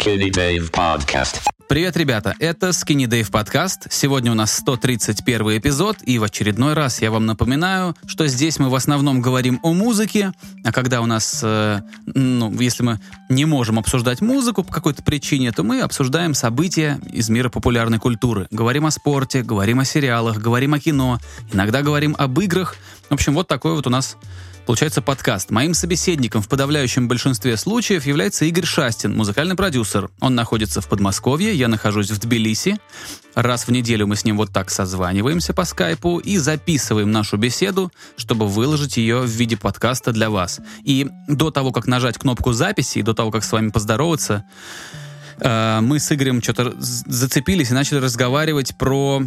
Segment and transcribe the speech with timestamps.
[0.00, 1.42] Skinny Dave Podcast.
[1.68, 2.34] Привет, ребята!
[2.38, 3.86] Это Skinny Dave подкаст.
[3.90, 8.70] Сегодня у нас 131 эпизод, и в очередной раз я вам напоминаю, что здесь мы
[8.70, 10.32] в основном говорим о музыке,
[10.64, 15.52] а когда у нас, э, ну, если мы не можем обсуждать музыку по какой-то причине,
[15.52, 18.46] то мы обсуждаем события из мира популярной культуры.
[18.50, 21.20] Говорим о спорте, говорим о сериалах, говорим о кино,
[21.52, 22.76] иногда говорим об играх.
[23.10, 24.16] В общем, вот такой вот у нас
[24.66, 25.50] Получается подкаст.
[25.50, 30.10] Моим собеседником в подавляющем большинстве случаев является Игорь Шастин, музыкальный продюсер.
[30.20, 32.78] Он находится в Подмосковье, я нахожусь в Тбилиси.
[33.34, 37.90] Раз в неделю мы с ним вот так созваниваемся по скайпу и записываем нашу беседу,
[38.16, 40.60] чтобы выложить ее в виде подкаста для вас.
[40.84, 44.44] И до того, как нажать кнопку записи, и до того, как с вами поздороваться,
[45.38, 49.22] э, мы с Игорем что-то зацепились и начали разговаривать про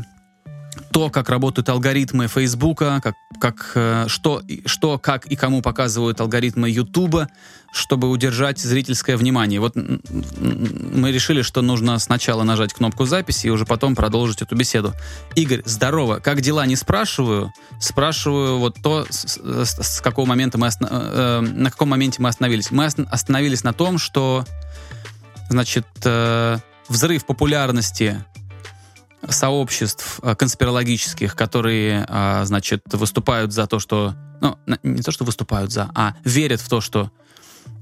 [0.94, 6.70] то, как работают алгоритмы Фейсбука, как, как, э, что, что, как и кому показывают алгоритмы
[6.70, 7.30] Ютуба,
[7.74, 9.60] чтобы удержать зрительское внимание.
[9.60, 14.94] Вот мы решили, что нужно сначала нажать кнопку записи и уже потом продолжить эту беседу.
[15.34, 16.20] Игорь, здорово.
[16.20, 16.64] Как дела?
[16.67, 17.52] Не спрашиваю.
[17.80, 22.30] Спрашиваю вот то, с, с, с какого момента мы осно, э, на каком моменте мы
[22.30, 22.70] остановились.
[22.70, 24.45] Мы остановились на том, что,
[25.50, 28.23] значит, э, взрыв популярности
[29.30, 34.16] сообществ э, конспирологических, которые, а, значит, выступают за то, что...
[34.42, 37.12] Ну, не то, что выступают за, а верят в то, что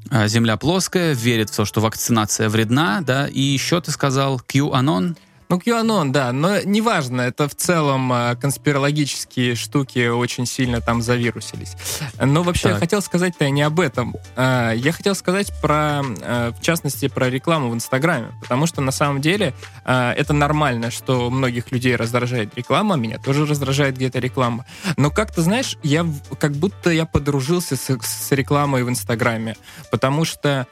[0.10, 5.18] а, Земля плоская, верят в то, что вакцинация вредна, да, и еще ты сказал QAnon,
[5.52, 11.76] ну, QAnon, да, но неважно, это в целом э, конспирологические штуки очень сильно там завирусились.
[12.22, 12.72] Но вообще так.
[12.74, 14.16] я хотел сказать-то не об этом.
[14.38, 18.92] Э, я хотел сказать про, э, в частности, про рекламу в Инстаграме, потому что на
[18.92, 24.66] самом деле это нормально, что многих людей раздражает реклама, меня тоже раздражает где-то реклама.
[24.96, 26.06] Но как-то, знаешь, я
[26.40, 29.58] как будто я подружился с, с рекламой в Инстаграме,
[29.92, 30.68] потому что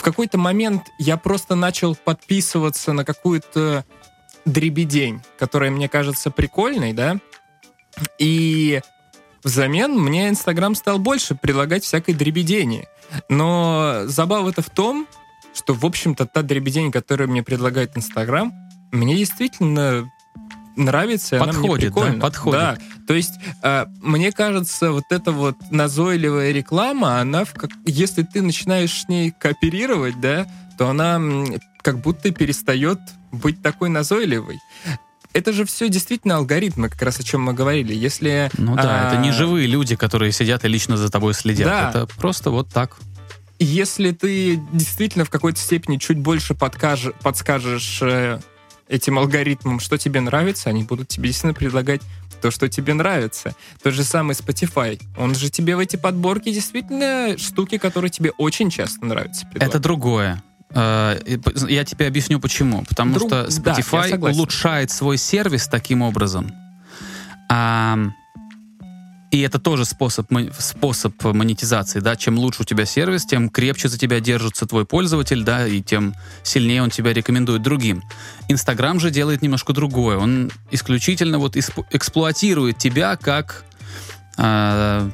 [0.00, 3.84] в какой-то момент я просто начал подписываться на какую-то
[4.46, 7.18] дребедень, которая мне кажется прикольной, да,
[8.18, 8.80] и
[9.44, 12.88] взамен мне Инстаграм стал больше предлагать всякой дребедени.
[13.28, 15.06] Но забава-то в том,
[15.52, 18.54] что, в общем-то, та дребедень, которую мне предлагает Инстаграм,
[18.92, 20.10] мне действительно
[20.80, 22.16] нравится, подходит, она мне.
[22.16, 22.60] Да, подходит.
[22.60, 28.22] Да, то есть э, мне кажется, вот эта вот назойливая реклама, она, в, как, если
[28.22, 30.46] ты начинаешь с ней кооперировать, да,
[30.78, 31.20] то она
[31.82, 32.98] как будто перестает
[33.32, 34.58] быть такой назойливой.
[35.32, 37.94] Это же все действительно алгоритмы, как раз о чем мы говорили.
[37.94, 41.68] Если, ну да, а, это не живые люди, которые сидят и лично за тобой следят.
[41.68, 41.90] Да.
[41.90, 42.96] Это просто вот так.
[43.60, 48.40] Если ты действительно в какой-то степени чуть больше подкажешь, подскажешь э,
[48.90, 52.02] этим алгоритмам, что тебе нравится, они будут тебе действительно предлагать
[52.42, 53.54] то, что тебе нравится.
[53.82, 55.00] Тот же самый Spotify.
[55.16, 59.46] Он же тебе в эти подборки действительно штуки, которые тебе очень часто нравятся.
[59.46, 59.70] Предлагает.
[59.70, 60.42] Это другое.
[60.70, 61.20] Э,
[61.68, 62.84] я тебе объясню почему.
[62.88, 63.28] Потому Друг...
[63.28, 66.52] что Spotify да, улучшает свой сервис таким образом.
[67.48, 67.98] А
[69.30, 73.98] и это тоже способ, способ монетизации, да, чем лучше у тебя сервис, тем крепче за
[73.98, 78.02] тебя держится твой пользователь, да, и тем сильнее он тебя рекомендует другим.
[78.48, 83.64] Инстаграм же делает немножко другое, он исключительно вот эксплуатирует тебя как
[84.36, 85.10] э,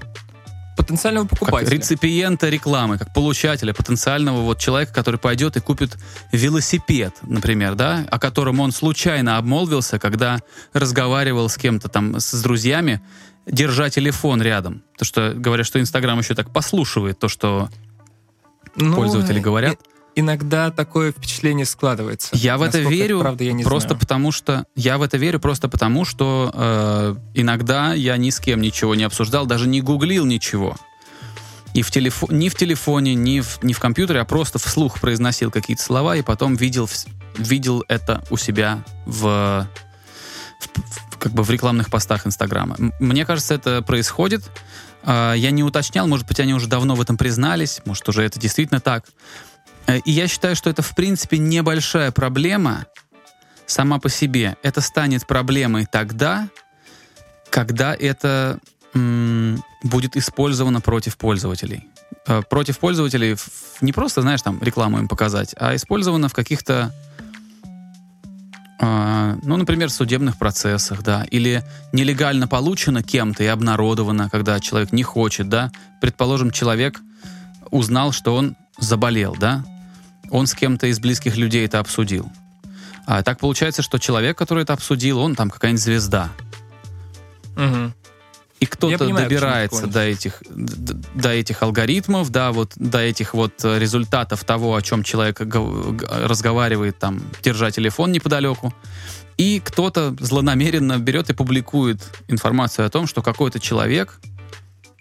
[0.76, 1.70] потенциального покупателя.
[1.70, 5.96] Как реципиента рекламы, как получателя, потенциального вот человека, который пойдет и купит
[6.32, 10.38] велосипед, например, да, о котором он случайно обмолвился, когда
[10.72, 13.02] разговаривал с кем-то там, с друзьями,
[13.46, 14.82] держа телефон рядом.
[14.98, 17.68] То, что говорят, что Инстаграм еще так послушивает то, что
[18.76, 19.78] ну, пользователи говорят.
[20.14, 22.34] иногда такое впечатление складывается.
[22.34, 24.00] Я в это верю, правда, я не просто знаю.
[24.00, 28.60] потому что я в это верю просто потому, что э, иногда я ни с кем
[28.60, 30.76] ничего не обсуждал, даже не гуглил ничего.
[31.74, 32.26] И в телефо...
[32.30, 36.22] ни в телефоне, ни в, ни в компьютере, а просто вслух произносил какие-то слова и
[36.22, 36.88] потом видел,
[37.36, 39.68] видел это у себя в,
[41.18, 42.76] как бы в рекламных постах Инстаграма.
[43.00, 44.44] Мне кажется, это происходит.
[45.02, 48.38] А, я не уточнял, может быть, они уже давно в этом признались, может, уже это
[48.38, 49.04] действительно так.
[49.86, 52.86] Э, и я считаю, что это, в принципе, небольшая проблема
[53.66, 54.56] сама по себе.
[54.62, 56.48] Это станет проблемой тогда,
[57.50, 58.58] когда это
[59.82, 61.84] будет использовано против пользователей.
[62.26, 63.36] Э, против пользователей
[63.80, 66.94] не просто, знаешь, там рекламу им показать, а использовано в каких-то
[68.78, 75.02] ну, например, в судебных процессах, да, или нелегально получено кем-то и обнародовано, когда человек не
[75.02, 75.70] хочет, да,
[76.00, 77.00] предположим, человек
[77.70, 79.64] узнал, что он заболел, да,
[80.30, 82.30] он с кем-то из близких людей это обсудил.
[83.06, 86.30] А так получается, что человек, который это обсудил, он там какая-нибудь звезда.
[87.56, 87.92] Угу.
[88.58, 94.44] И кто-то понимаю, добирается до этих, до этих алгоритмов, да, вот до этих вот результатов
[94.44, 98.72] того, о чем человек разговаривает, там, держа телефон неподалеку.
[99.36, 104.20] И кто-то злонамеренно берет и публикует информацию о том, что какой-то человек,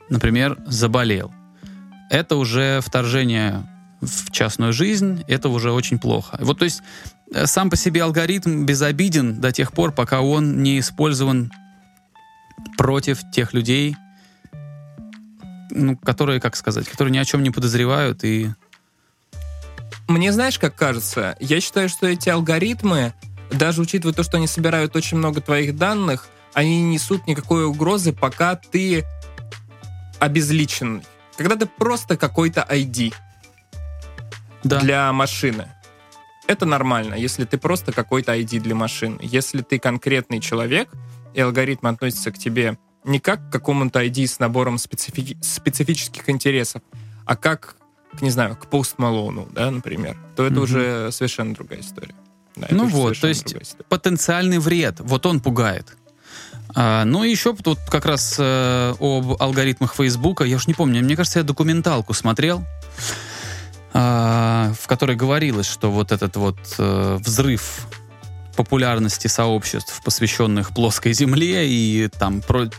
[0.10, 1.34] например, заболел.
[2.10, 3.66] Это уже вторжение
[4.01, 6.38] в частную жизнь, это уже очень плохо.
[6.42, 6.81] Вот, то есть,
[7.34, 11.51] э, сам по себе алгоритм безобиден до тех пор, пока он не использован
[12.78, 13.96] против тех людей,
[15.72, 18.52] ну, которые, как сказать, которые ни о чем не подозревают и...
[20.07, 21.36] Мне знаешь, как кажется?
[21.40, 23.13] Я считаю, что эти алгоритмы,
[23.50, 28.13] даже учитывая то, что они собирают очень много твоих данных, они не несут никакой угрозы,
[28.13, 29.04] пока ты
[30.19, 31.01] обезличен.
[31.38, 33.13] Когда ты просто какой-то ID
[34.63, 34.80] да.
[34.80, 35.68] для машины.
[36.48, 39.19] Это нормально, если ты просто какой-то ID для машины.
[39.22, 40.90] Если ты конкретный человек,
[41.36, 46.82] и алгоритм относится к тебе не как к какому-то ID с набором специфи- специфических интересов,
[47.26, 47.76] а как,
[48.22, 50.60] не знаю, к Пост Малону, да, например, то это mm-hmm.
[50.60, 52.16] уже совершенно другая история.
[52.56, 53.56] Да, ну вот, то есть
[53.90, 55.96] потенциальный вред, вот он пугает.
[56.74, 61.04] А, ну и еще тут как раз э, об алгоритмах Фейсбука, я уж не помню,
[61.04, 62.66] мне кажется, я документалку смотрел,
[63.94, 67.88] э, в которой говорилось, что вот этот вот э, взрыв
[68.56, 72.69] популярности сообществ, посвященных плоской земле и там, про,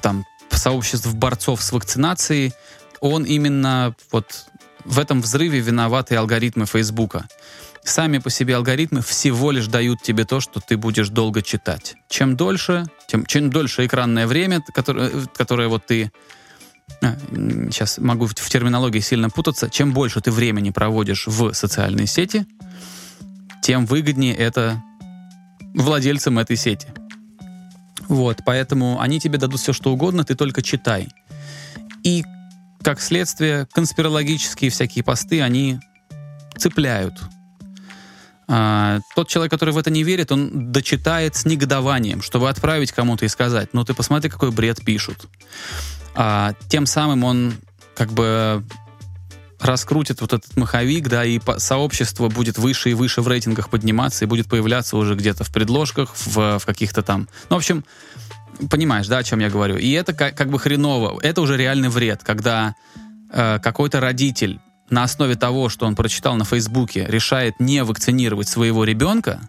[0.00, 2.52] там сообществ борцов с вакцинацией,
[3.00, 4.46] он именно вот
[4.84, 7.26] в этом взрыве виноваты алгоритмы Фейсбука.
[7.84, 11.96] Сами по себе алгоритмы всего лишь дают тебе то, что ты будешь долго читать.
[12.08, 16.12] Чем дольше, тем, чем дольше экранное время, которое, которое вот ты
[17.00, 22.46] сейчас могу в терминологии сильно путаться, чем больше ты времени проводишь в социальной сети,
[23.62, 24.82] тем выгоднее это
[25.74, 26.88] владельцам этой сети.
[28.08, 31.08] Вот, поэтому они тебе дадут все, что угодно, ты только читай.
[32.02, 32.24] И,
[32.82, 35.80] как следствие, конспирологические всякие посты, они
[36.58, 37.14] цепляют.
[38.48, 43.24] А, тот человек, который в это не верит, он дочитает с негодованием, чтобы отправить кому-то
[43.24, 45.28] и сказать, ну ты посмотри, какой бред пишут.
[46.14, 47.54] А, тем самым он
[47.94, 48.64] как бы
[49.62, 54.28] раскрутит вот этот маховик, да, и сообщество будет выше и выше в рейтингах подниматься и
[54.28, 57.28] будет появляться уже где-то в предложках, в, в каких-то там...
[57.48, 57.84] Ну, в общем,
[58.70, 59.76] понимаешь, да, о чем я говорю.
[59.76, 61.18] И это как, как бы хреново.
[61.22, 62.74] Это уже реальный вред, когда
[63.30, 64.60] э, какой-то родитель
[64.90, 69.40] на основе того, что он прочитал на Фейсбуке, решает не вакцинировать своего ребенка,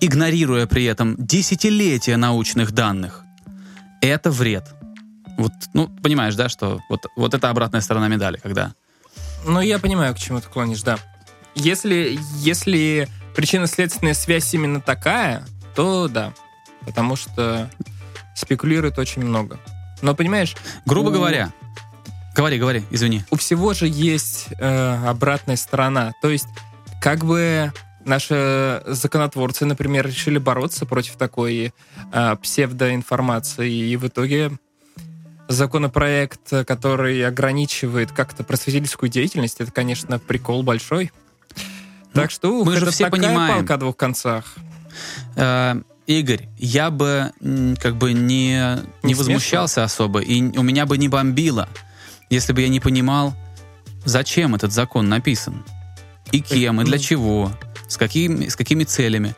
[0.00, 3.24] игнорируя при этом десятилетия научных данных,
[4.00, 4.64] это вред.
[5.36, 8.74] Вот, ну, понимаешь, да, что вот, вот это обратная сторона медали, когда
[9.44, 10.98] ну, я понимаю, к чему ты клонишь, да.
[11.54, 15.44] Если, если причинно-следственная связь именно такая,
[15.74, 16.32] то да.
[16.84, 17.70] Потому что
[18.34, 19.58] спекулирует очень много.
[20.02, 20.56] Но понимаешь...
[20.86, 21.12] Грубо у...
[21.12, 21.52] говоря,
[22.34, 23.24] говори, говори, извини.
[23.30, 26.12] У всего же есть э, обратная сторона.
[26.22, 26.46] То есть,
[27.00, 27.72] как бы
[28.04, 31.72] наши законотворцы, например, решили бороться против такой
[32.12, 34.52] э, псевдоинформации, и в итоге
[35.48, 41.10] законопроект, который ограничивает как-то просветительскую деятельность, это, конечно, прикол большой.
[42.12, 43.56] Так ну, что, ух, мы это же все такая понимаем.
[43.56, 44.56] палка о двух концах.
[45.36, 47.32] Э, Игорь, я бы
[47.80, 48.52] как бы не,
[49.02, 51.68] не, не возмущался особо, и у меня бы не бомбило,
[52.30, 53.34] если бы я не понимал,
[54.04, 55.64] зачем этот закон написан,
[56.32, 57.52] и кем, и для чего
[57.88, 59.34] с какими, с какими целями.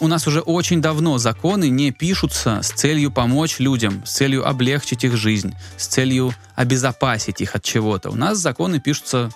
[0.00, 5.04] У нас уже очень давно законы не пишутся с целью помочь людям, с целью облегчить
[5.04, 8.10] их жизнь, с целью обезопасить их от чего-то.
[8.10, 9.30] У нас законы пишутся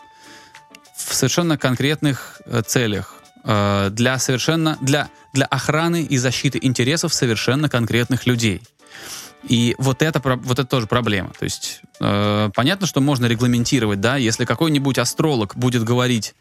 [0.97, 7.69] в совершенно конкретных э, целях э, для совершенно для для охраны и защиты интересов совершенно
[7.69, 8.63] конкретных людей.
[9.49, 11.31] И вот это, вот это тоже проблема.
[11.39, 16.35] То есть э, понятно, что можно регламентировать, да, если какой-нибудь астролог будет говорить,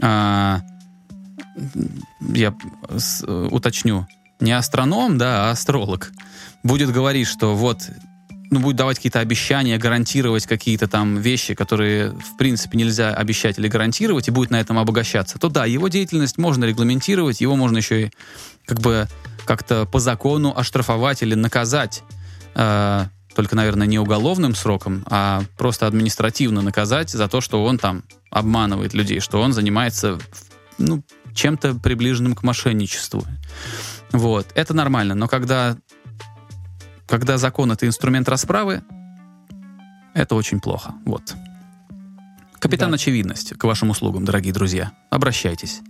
[0.00, 0.56] э,
[2.20, 2.54] я
[2.88, 4.06] э, уточню,
[4.40, 6.12] не астроном, да, а астролог,
[6.62, 7.88] будет говорить, что вот,
[8.50, 13.68] ну, будет давать какие-то обещания, гарантировать какие-то там вещи, которые, в принципе, нельзя обещать или
[13.68, 18.06] гарантировать, и будет на этом обогащаться, то да, его деятельность можно регламентировать, его можно еще
[18.06, 18.10] и
[18.66, 19.06] как бы
[19.44, 22.02] как-то по закону оштрафовать или наказать.
[22.54, 28.04] Э, только, наверное, не уголовным сроком, а просто административно наказать за то, что он там
[28.30, 30.20] обманывает людей, что он занимается
[30.78, 31.02] ну,
[31.34, 33.24] чем-то приближенным к мошенничеству.
[34.12, 34.46] Вот.
[34.54, 35.76] Это нормально, но когда,
[37.06, 38.82] когда закон— это инструмент расправы,
[40.14, 40.94] это очень плохо.
[41.04, 41.34] Вот.
[42.58, 42.94] Капитан да.
[42.94, 44.92] Очевидность к вашим услугам, дорогие друзья.
[45.10, 45.80] Обращайтесь.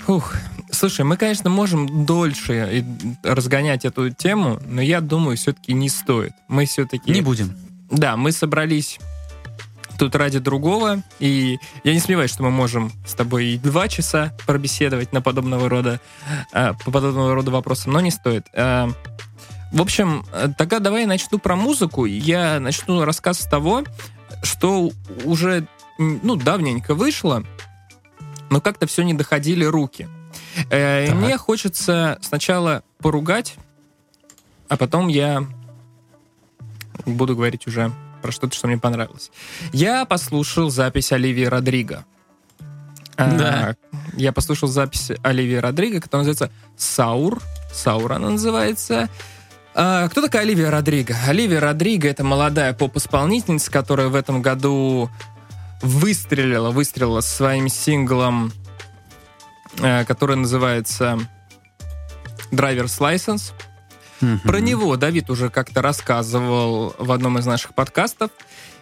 [0.00, 0.34] Фух.
[0.70, 2.84] Слушай, мы, конечно, можем дольше
[3.22, 6.32] разгонять эту тему, но я думаю, все-таки не стоит.
[6.48, 7.10] Мы все-таки...
[7.10, 7.56] Не будем.
[7.90, 8.98] Да, мы собрались
[9.98, 14.36] тут ради другого, и я не сомневаюсь, что мы можем с тобой и два часа
[14.46, 16.00] пробеседовать на подобного рода,
[16.52, 18.46] э, по подобного рода вопросам, но не стоит.
[18.52, 18.88] Э,
[19.72, 20.24] в общем,
[20.56, 22.04] тогда давай я начну про музыку.
[22.04, 23.82] Я начну рассказ с того,
[24.44, 24.92] что
[25.24, 25.66] уже
[25.98, 27.44] ну, давненько вышло,
[28.50, 30.08] но как-то все не доходили руки.
[30.70, 33.56] Э, мне хочется сначала поругать,
[34.68, 35.44] а потом я
[37.04, 37.92] буду говорить уже
[38.24, 39.30] про что-то, что мне понравилось.
[39.74, 42.06] Я послушал запись Оливии Родриго.
[43.18, 43.76] Да.
[43.92, 47.42] А, я послушал запись Оливии Родриго, которая называется «Саур».
[47.70, 49.10] «Саур» она называется.
[49.74, 51.14] А, кто такая Оливия Родриго?
[51.28, 55.10] Оливия Родриго— это молодая поп-исполнительница, которая в этом году
[55.82, 58.54] выстрелила, выстрелила своим синглом,
[59.82, 61.18] э, который называется
[62.50, 63.52] Driver's License.
[64.24, 64.40] Mm-hmm.
[64.46, 68.30] Про него Давид уже как-то рассказывал в одном из наших подкастов.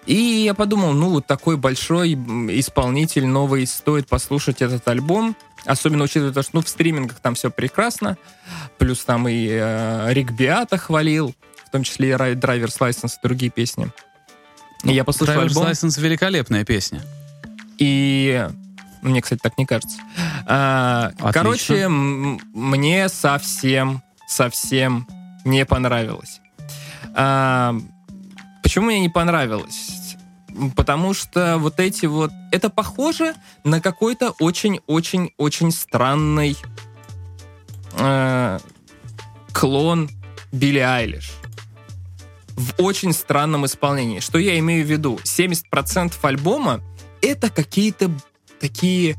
[0.06, 5.36] И я подумал, ну вот такой большой исполнитель новый, стоит послушать этот альбом.
[5.64, 8.16] Особенно учитывая то, что ну, в стримингах там все прекрасно.
[8.78, 11.34] Плюс там и э, Рик Биата хвалил,
[11.66, 13.92] в том числе и Driver's License и другие песни.
[14.82, 15.66] И я послушал Driver's альбом.
[15.68, 17.00] License великолепная песня.
[17.78, 18.48] И
[19.02, 19.98] мне, кстати, так не кажется.
[20.46, 25.06] А, короче, мне совсем, совсем
[25.44, 26.40] не понравилось.
[27.14, 27.74] А,
[28.62, 30.16] почему мне не понравилось?
[30.76, 32.30] Потому что вот эти вот...
[32.50, 33.34] Это похоже
[33.64, 36.56] на какой-то очень-очень-очень странный
[37.98, 38.58] э,
[39.52, 40.10] клон
[40.52, 41.32] Билли Айлиш
[42.56, 44.20] в очень странном исполнении.
[44.20, 45.18] Что я имею в виду?
[45.24, 46.82] 70% альбома—
[47.22, 48.10] это какие-то
[48.60, 49.16] такие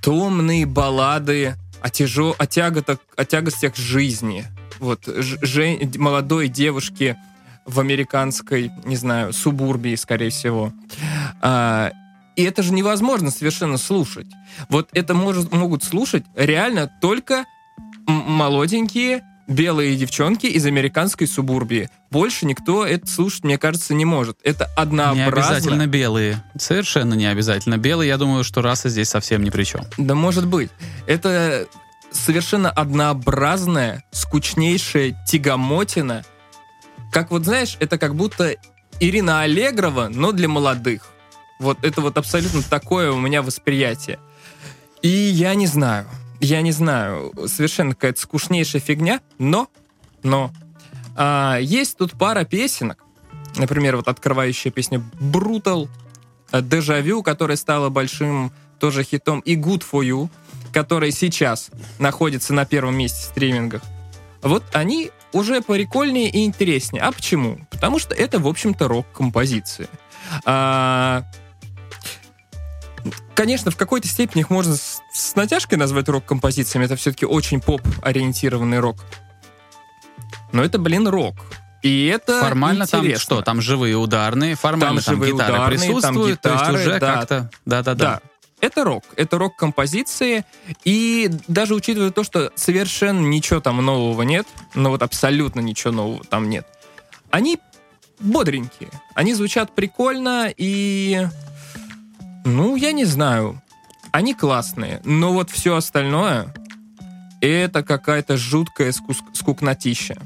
[0.00, 2.34] томные баллады о, тяжел...
[2.38, 2.98] о, тяготах...
[3.16, 4.46] о тягостях жизни,
[4.78, 7.16] вот, же, молодой девушки
[7.64, 10.72] в американской, не знаю, субурбии, скорее всего.
[11.40, 11.92] А,
[12.36, 14.26] и это же невозможно совершенно слушать.
[14.68, 17.44] Вот это может, могут слушать реально только
[18.06, 21.88] молоденькие белые девчонки из американской субурбии.
[22.10, 24.38] Больше никто это слушать, мне кажется, не может.
[24.42, 25.14] Это однообразно.
[25.14, 26.42] Не обязательно белые.
[26.58, 28.08] Совершенно не обязательно белые.
[28.08, 29.82] Я думаю, что раса здесь совсем ни при чем.
[29.98, 30.70] Да может быть.
[31.06, 31.66] Это
[32.10, 36.24] совершенно однообразная, скучнейшая тягомотина.
[37.12, 38.54] Как вот знаешь, это как будто
[39.00, 41.08] Ирина Аллегрова, но для молодых.
[41.58, 44.18] Вот это вот абсолютно такое у меня восприятие.
[45.02, 46.06] И я не знаю,
[46.40, 49.68] я не знаю, совершенно какая-то скучнейшая фигня, но,
[50.22, 50.50] но,
[51.14, 53.02] а, есть тут пара песенок,
[53.56, 55.88] например, вот открывающая песня Brutal,
[56.52, 60.28] Дежавю, которая стала большим тоже хитом, и Good For You,
[60.76, 63.80] который сейчас находится на первом месте в стримингах,
[64.42, 67.02] вот они уже прикольнее и интереснее.
[67.02, 67.60] А почему?
[67.70, 69.88] Потому что это, в общем-то, рок-композиции.
[70.44, 71.24] А,
[73.34, 76.84] конечно, в какой-то степени их можно с, с натяжкой назвать рок-композициями.
[76.84, 78.98] Это все-таки очень поп-ориентированный рок.
[80.52, 81.36] Но это, блин, рок.
[81.80, 83.08] И это Формально интересно.
[83.08, 83.42] там что?
[83.42, 86.98] Там живые ударные, формально там, там живые гитара ударные, присутствует, там гитары, то есть уже
[87.00, 87.50] да, как-то...
[87.64, 88.20] Да-да-да.
[88.66, 90.44] Это рок, это рок-композиции,
[90.82, 94.44] и даже учитывая то, что совершенно ничего там нового нет,
[94.74, 96.66] ну вот абсолютно ничего нового там нет,
[97.30, 97.60] они
[98.18, 101.28] бодренькие, они звучат прикольно, и,
[102.44, 103.62] ну, я не знаю,
[104.10, 106.52] они классные, но вот все остальное,
[107.40, 108.92] это какая-то жуткая
[109.32, 110.16] скукнотища.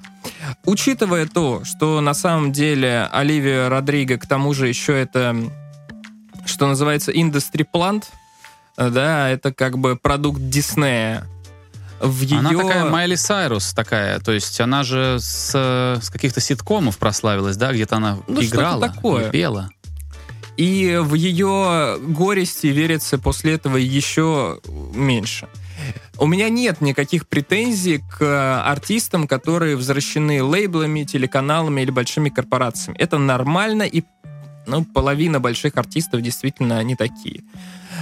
[0.65, 5.37] Учитывая то, что на самом деле Оливия Родриго, к тому же еще это,
[6.47, 8.05] что называется, plant,
[8.89, 11.27] да, это как бы продукт Диснея.
[12.01, 12.39] В ее...
[12.39, 15.55] Она такая Майли Сайрус такая, то есть она же с,
[16.01, 19.29] с каких-то ситкомов прославилась, да, где-то она ну, играла, такое.
[19.31, 19.69] пела.
[20.57, 24.61] И в ее горести верится после этого еще
[24.95, 25.49] меньше.
[26.19, 32.99] У меня нет никаких претензий к артистам, которые возвращены лейблами, телеканалами или большими корпорациями.
[32.99, 34.05] Это нормально, и
[34.67, 37.43] ну, половина больших артистов действительно они такие.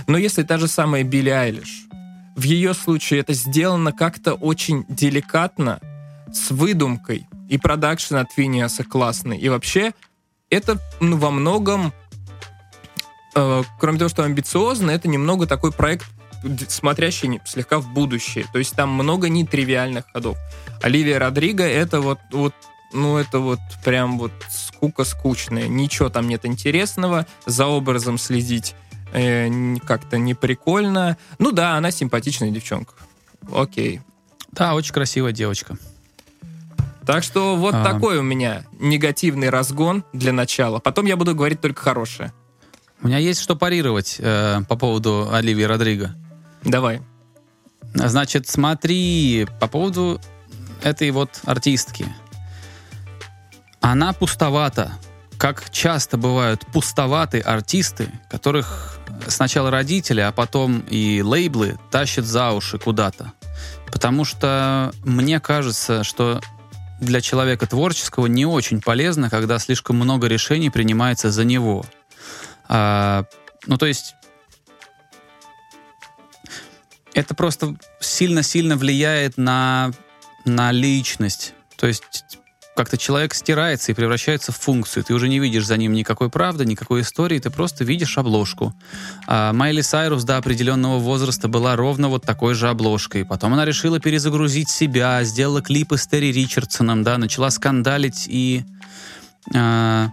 [0.06, 1.86] Но если та же самая Билли Айлиш,
[2.36, 5.80] в ее случае это сделано как-то очень деликатно,
[6.32, 9.38] с выдумкой, и продакшн от Финиаса классный.
[9.38, 9.92] И вообще,
[10.50, 11.92] это ну, во многом,
[13.34, 16.06] э, кроме того, что амбициозно, это немного такой проект,
[16.68, 18.46] смотрящий слегка в будущее.
[18.52, 20.36] То есть там много нетривиальных ходов.
[20.82, 22.54] Оливия Родриго это вот, вот
[22.92, 25.68] ну, это вот прям вот скука скучная.
[25.68, 27.26] Ничего там нет интересного.
[27.46, 28.74] За образом следить
[29.12, 31.16] э, как-то не прикольно.
[31.38, 32.94] Ну да, она симпатичная девчонка.
[33.52, 34.00] Окей.
[34.52, 35.76] Да, очень красивая девочка.
[37.06, 37.84] Так что вот а...
[37.84, 40.78] такой у меня негативный разгон для начала.
[40.78, 42.32] Потом я буду говорить только хорошее.
[43.02, 46.14] У меня есть что парировать э, по поводу Оливии Родриго.
[46.64, 47.00] Давай.
[47.94, 50.20] Значит, смотри, по поводу
[50.82, 52.06] этой вот артистки.
[53.80, 54.92] Она пустовата.
[55.36, 62.78] Как часто бывают пустоватые артисты, которых сначала родители, а потом и лейблы тащат за уши
[62.78, 63.32] куда-то.
[63.86, 66.40] Потому что мне кажется, что
[67.00, 71.84] для человека творческого не очень полезно, когда слишком много решений принимается за него.
[72.68, 73.24] А,
[73.66, 74.14] ну, то есть
[77.14, 79.92] это просто сильно-сильно влияет на,
[80.44, 81.54] на личность.
[81.76, 82.38] То есть
[82.78, 85.02] как-то человек стирается и превращается в функцию.
[85.02, 88.72] Ты уже не видишь за ним никакой правды, никакой истории, ты просто видишь обложку.
[89.26, 93.24] А Майли Сайрус до определенного возраста была ровно вот такой же обложкой.
[93.24, 98.62] Потом она решила перезагрузить себя, сделала клипы с Терри Ричардсоном, да, начала скандалить и
[99.52, 100.10] а,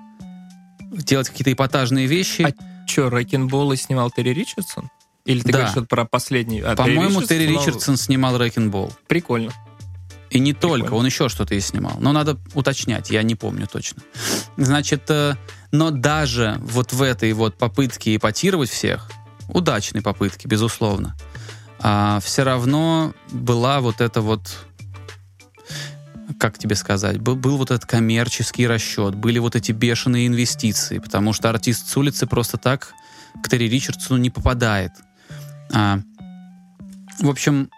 [0.92, 2.42] делать какие-то эпатажные вещи.
[2.42, 4.90] А что, Рэкинболы снимал Терри Ричардсон?
[5.26, 5.72] Или ты да.
[5.72, 6.62] говоришь про последний?
[6.62, 8.92] А, По-моему, Терри Ричардсон снимал Рэкинбол.
[9.06, 9.52] Прикольно.
[10.36, 10.84] И не Прикольно.
[10.84, 11.96] только, он еще что-то и снимал.
[12.00, 14.02] Но надо уточнять, я не помню точно.
[14.58, 15.36] Значит, э,
[15.72, 19.10] но даже вот в этой вот попытке эпатировать всех,
[19.48, 21.16] удачной попытке, безусловно,
[21.80, 24.66] а, все равно была вот эта вот
[26.38, 31.32] как тебе сказать, был, был вот этот коммерческий расчет, были вот эти бешеные инвестиции, потому
[31.32, 32.92] что артист с улицы просто так
[33.42, 34.92] к Терри Ричардсону не попадает.
[35.72, 36.02] А,
[37.22, 37.70] в общем,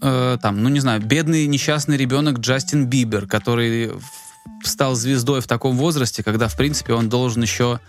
[0.00, 3.92] э, там, ну не знаю, бедный несчастный ребенок Джастин Бибер, который
[4.64, 7.80] стал звездой в таком возрасте, когда, в принципе, он должен еще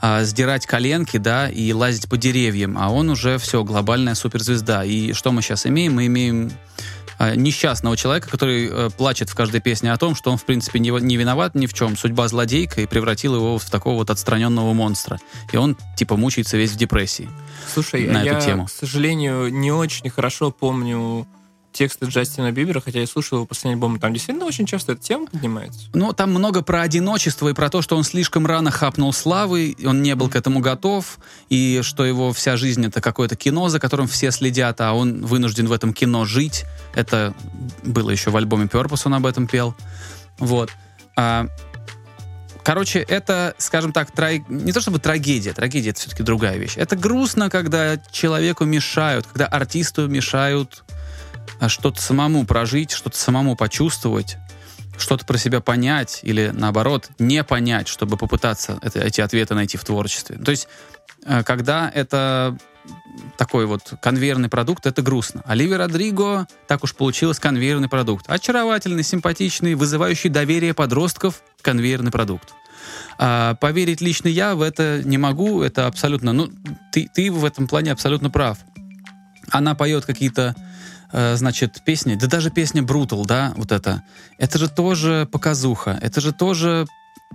[0.00, 4.84] а, сдирать коленки, да, и лазить по деревьям, а он уже все, глобальная суперзвезда.
[4.84, 5.94] И что мы сейчас имеем?
[5.94, 6.52] Мы имеем
[7.18, 10.78] а, несчастного человека, который а, плачет в каждой песне о том, что он, в принципе,
[10.78, 11.96] не, не виноват ни в чем.
[11.96, 15.20] Судьба злодейка и превратила его в такого вот отстраненного монстра.
[15.52, 17.28] И он, типа, мучается весь в депрессии.
[17.72, 18.66] Слушай, на я, эту тему.
[18.66, 21.26] к сожалению, не очень хорошо помню
[21.74, 25.26] тексты Джастина Бибера, хотя я слушал его последний альбом, там действительно очень часто эта тема
[25.26, 25.80] поднимается.
[25.92, 30.00] Ну, там много про одиночество и про то, что он слишком рано хапнул славы, он
[30.00, 31.18] не был к этому готов,
[31.50, 35.66] и что его вся жизнь— это какое-то кино, за которым все следят, а он вынужден
[35.66, 36.64] в этом кино жить.
[36.94, 37.34] Это
[37.82, 39.74] было еще в альбоме Purpose, он об этом пел.
[40.38, 40.70] Вот.
[41.16, 41.48] А,
[42.64, 44.48] Короче, это, скажем так, траг...
[44.48, 46.72] не то чтобы трагедия, трагедия это все-таки другая вещь.
[46.76, 50.82] Это грустно, когда человеку мешают, когда артисту мешают
[51.68, 54.36] что-то самому прожить, что-то самому почувствовать,
[54.96, 59.84] что-то про себя понять или, наоборот, не понять, чтобы попытаться это, эти ответы найти в
[59.84, 60.36] творчестве.
[60.36, 60.68] То есть,
[61.24, 62.56] э, когда это
[63.36, 65.42] такой вот конвейерный продукт, это грустно.
[65.46, 68.26] Оливия Родриго, так уж получилось, конвейерный продукт.
[68.28, 72.52] Очаровательный, симпатичный, вызывающий доверие подростков конвейерный продукт.
[73.18, 76.32] А поверить лично я в это не могу, это абсолютно...
[76.32, 76.50] Ну,
[76.92, 78.58] ты, ты в этом плане абсолютно прав.
[79.50, 80.54] Она поет какие-то
[81.14, 84.02] значит, песни, да даже песня Brutal, да, вот это,
[84.38, 86.86] это же тоже показуха, это же тоже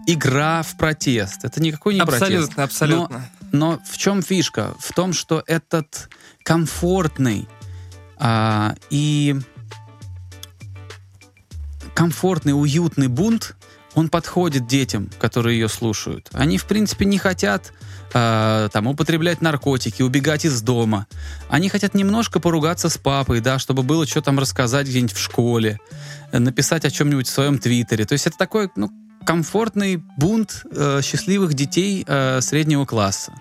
[0.06, 1.44] игра в протест.
[1.44, 2.60] Это никакой не абсолютно, протест.
[2.60, 3.30] Абсолютно, абсолютно.
[3.52, 4.76] Но, но в чем фишка?
[4.80, 6.10] В том, что этот
[6.44, 7.48] комфортный
[8.18, 9.36] а, и
[11.94, 13.56] комфортный, уютный бунт,
[13.96, 16.30] он подходит детям, которые ее слушают.
[16.34, 17.74] Они, в принципе, не хотят
[18.13, 21.08] э, там, употреблять наркотики, убегать из дома.
[21.50, 25.80] Они хотят немножко поругаться с папой, да, чтобы было что там рассказать где-нибудь в школе,
[26.32, 28.06] написать о чем-нибудь в своем твиттере.
[28.06, 28.91] То есть это такой, ну,
[29.26, 33.34] комфортный бунт э, счастливых детей э, среднего класса.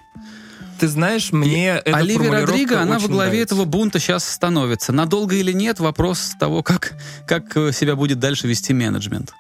[0.79, 3.55] Ты знаешь, мне эта Оливия Родриго, она во главе нравится.
[3.55, 4.93] этого бунта сейчас становится.
[4.93, 6.95] Надолго или нет, вопрос того, как,
[7.27, 9.33] как себя будет дальше вести менеджмент.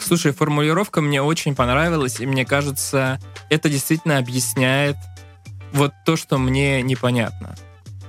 [0.00, 4.96] Слушай, формулировка мне очень понравилась, и мне кажется, это действительно объясняет
[5.72, 7.54] вот то, что мне непонятно.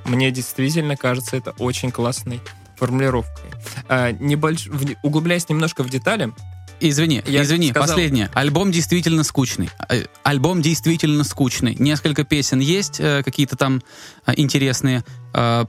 [0.05, 2.41] Мне действительно кажется это очень классной
[2.77, 3.51] формулировкой.
[3.87, 4.67] А, небольш...
[5.03, 6.31] Углубляясь немножко в детали,
[6.79, 7.87] Извини, я извини, сказал...
[7.87, 8.29] последнее.
[8.33, 9.69] Альбом действительно скучный.
[9.89, 11.75] Э, альбом действительно скучный.
[11.75, 13.81] Несколько песен есть, э, какие-то там
[14.25, 15.03] э, интересные.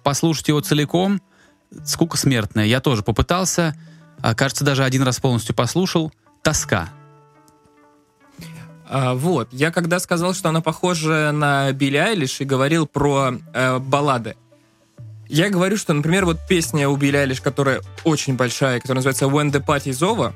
[0.03, 1.21] Послушайте его целиком.
[1.85, 2.67] Скука смертная.
[2.67, 3.77] Я тоже попытался.
[4.23, 6.13] А, кажется, даже один раз полностью послушал.
[6.43, 6.89] Тоска.
[8.89, 13.79] А, вот, я когда сказал, что она похожа на Билли Айлиш и говорил про э,
[13.79, 14.37] баллады,
[15.29, 19.51] я говорю, что, например, вот песня у Билли Айлиш, которая очень большая, которая называется When
[19.51, 20.33] the Party is Over,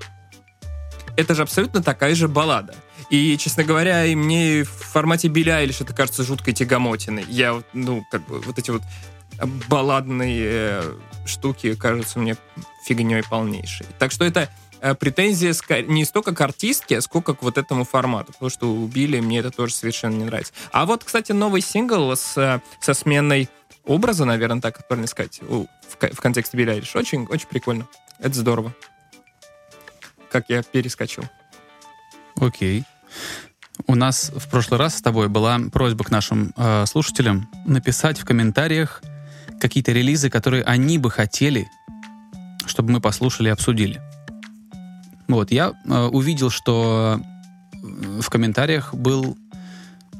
[1.16, 2.74] это же абсолютно такая же баллада.
[3.08, 7.24] И, честно говоря, и мне в формате Билли Айлиш это кажется жуткой тягомотиной.
[7.28, 8.82] Я, ну, как бы, вот эти вот
[9.68, 10.92] балладные э,
[11.24, 12.36] штуки кажутся мне
[12.90, 13.86] фигней полнейшей.
[14.00, 14.48] Так что это
[14.80, 19.20] э, претензия не столько к артистке, сколько к вот этому формату, потому что у Билли
[19.20, 20.52] мне это тоже совершенно не нравится.
[20.72, 23.48] А вот, кстати, новый сингл с, э, со сменой
[23.84, 27.86] образа, наверное, так правильно сказать, в, в контексте Билли Айлиш, очень, очень прикольно.
[28.18, 28.74] Это здорово.
[30.30, 31.24] Как я перескочил.
[32.40, 32.84] Окей.
[33.86, 38.24] У нас в прошлый раз с тобой была просьба к нашим э, слушателям написать в
[38.24, 39.02] комментариях
[39.60, 41.68] какие-то релизы, которые они бы хотели,
[42.70, 44.00] чтобы мы послушали и обсудили.
[45.28, 47.20] Вот, я э, увидел, что
[47.82, 49.36] в комментариях был,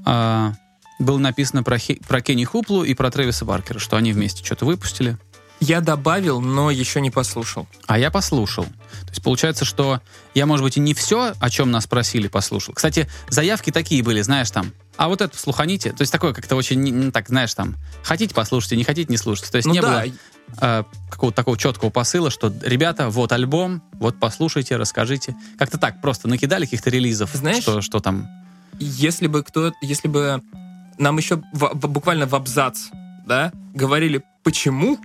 [0.07, 0.53] э,
[0.99, 4.67] было написано про, Хи, про Кенни Хуплу и про Трэвиса Баркера, что они вместе что-то
[4.67, 5.17] выпустили.
[5.61, 7.67] Я добавил, но еще не послушал.
[7.87, 8.65] А я послушал.
[8.65, 10.01] То есть получается, что
[10.35, 12.75] я, может быть, и не все, о чем нас просили, послушал.
[12.75, 15.93] Кстати, заявки такие были, знаешь, там, а вот это слуханите.
[15.93, 19.51] То есть такое как-то очень, ну, так, знаешь, там, хотите послушайте, не хотите не слушайте.
[19.51, 19.89] То есть ну, не да.
[19.89, 20.13] было
[20.61, 25.37] э, какого-то такого четкого посыла, что, ребята, вот альбом, вот послушайте, расскажите.
[25.59, 28.29] Как-то так просто накидали каких-то релизов, знаешь, что, что там.
[28.79, 30.43] Если бы кто, если бы
[30.99, 32.89] нам еще в, в, буквально в абзац,
[33.27, 34.99] да, говорили, почему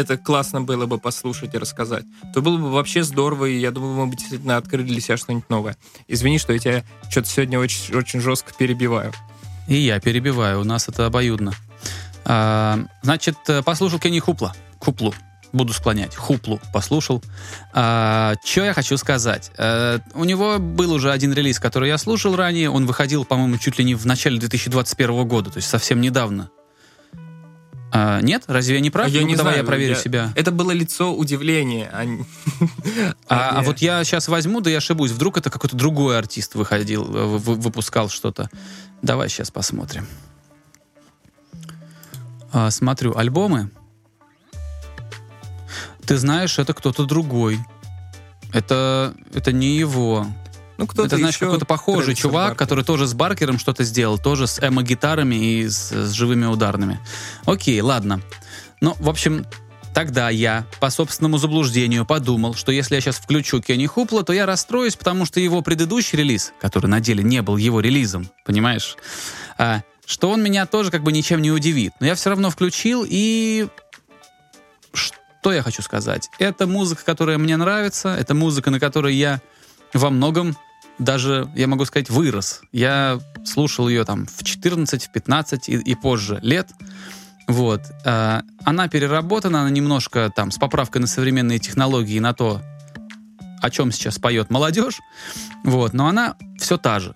[0.00, 3.94] это классно было бы послушать и рассказать, то было бы вообще здорово, и я думаю,
[3.94, 5.76] мы бы действительно открыли для себя что-нибудь новое.
[6.08, 9.12] Извини, что я тебя что-то сегодня очень, очень жестко перебиваю.
[9.68, 11.52] И я перебиваю, у нас это обоюдно.
[12.24, 14.54] А, значит, послушал Кенни Хупла.
[14.78, 15.14] Хуплу.
[15.52, 16.14] Буду склонять.
[16.14, 17.22] Хуплу послушал.
[17.72, 19.50] А, что я хочу сказать?
[19.58, 22.70] А, у него был уже один релиз, который я слушал ранее.
[22.70, 26.50] Он выходил, по-моему, чуть ли не в начале 2021 года, то есть совсем недавно.
[27.92, 28.44] А, нет?
[28.46, 29.08] Разве я не прав?
[29.08, 30.00] Я ну, не давай знаю, я проверю я...
[30.00, 30.32] себя.
[30.36, 31.90] Это было лицо удивления.
[31.92, 35.10] А, а, а вот я сейчас возьму, да я ошибусь.
[35.10, 38.48] Вдруг это какой-то другой артист выходил, выпускал что-то.
[39.02, 40.06] Давай сейчас посмотрим.
[42.52, 43.70] А, смотрю альбомы.
[46.06, 47.58] Ты знаешь, это кто-то другой.
[48.52, 50.26] Это, это не его.
[50.80, 52.56] Ну, кто-то Это, знаешь, какой-то похожий чувак, Баркер.
[52.56, 56.98] который тоже с Баркером что-то сделал, тоже с эмо-гитарами и с, с живыми ударными.
[57.44, 58.22] Окей, ладно.
[58.80, 59.44] Ну, в общем,
[59.92, 64.46] Тогда я, по собственному заблуждению, подумал, что если я сейчас включу Кенни Хупла, то я
[64.46, 68.96] расстроюсь, потому что его предыдущий релиз, который на деле не был его релизом, понимаешь,
[69.58, 71.92] а, что он меня тоже как бы ничем не удивит.
[71.98, 73.66] Но я все равно включил, и
[74.92, 76.30] что я хочу сказать?
[76.38, 79.40] Это музыка, которая мне нравится, это музыка, на которой я
[79.92, 80.56] во многом
[81.00, 82.60] даже, я могу сказать, вырос.
[82.72, 86.68] Я слушал ее там в 14, в 15 и, и позже лет.
[87.48, 87.80] Вот.
[88.04, 92.60] А, она переработана, она немножко там с поправкой на современные технологии, на то,
[93.62, 95.00] о чем сейчас поет молодежь.
[95.64, 95.94] Вот.
[95.94, 97.14] Но она все та же.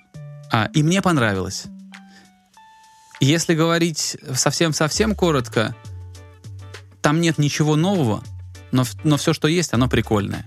[0.50, 1.66] А, и мне понравилось.
[3.20, 5.76] Если говорить совсем-совсем коротко,
[7.02, 8.24] там нет ничего нового,
[8.72, 10.46] но, но все, что есть, оно прикольное.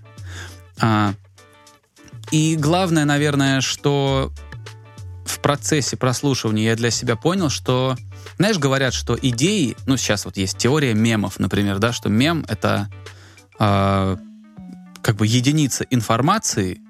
[2.31, 4.33] И главное, наверное, что
[5.25, 7.95] в процессе прослушивания я для себя понял, что,
[8.37, 12.89] знаешь, говорят, что идеи, ну сейчас вот есть теория мемов, например, да, что мем это
[13.59, 14.17] э,
[15.01, 16.81] как бы единица информации,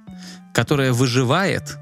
[0.53, 1.77] которая выживает,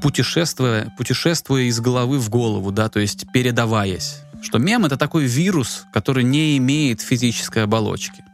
[0.00, 4.22] путешествуя, путешествуя из головы в голову, да, то есть передаваясь.
[4.40, 8.24] Что мем это такой вирус, который не имеет физической оболочки.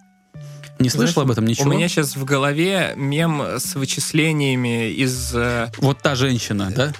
[0.78, 1.70] Не слышал об этом ничего?
[1.70, 5.34] У меня сейчас в голове мем с вычислениями из...
[5.34, 6.92] Э, вот та женщина, да?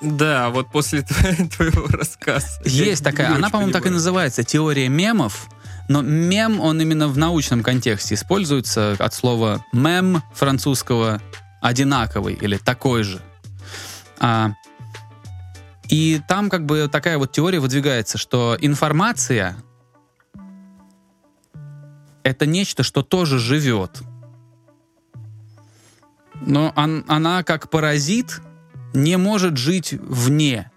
[0.00, 1.02] Да, вот после
[1.56, 2.46] твоего рассказа.
[2.64, 5.48] Есть такая, она, по-моему, так и называется, теория мемов.
[5.88, 11.20] Но мем, он именно в научном контексте используется от слова мем французского
[11.60, 13.20] одинаковый или такой же.
[14.18, 14.52] А,
[15.88, 19.56] и там как бы такая вот теория выдвигается, что информация
[22.24, 24.02] это нечто, что тоже живет.
[26.40, 28.40] Но он, она, как паразит,
[28.92, 30.70] не может жить вне.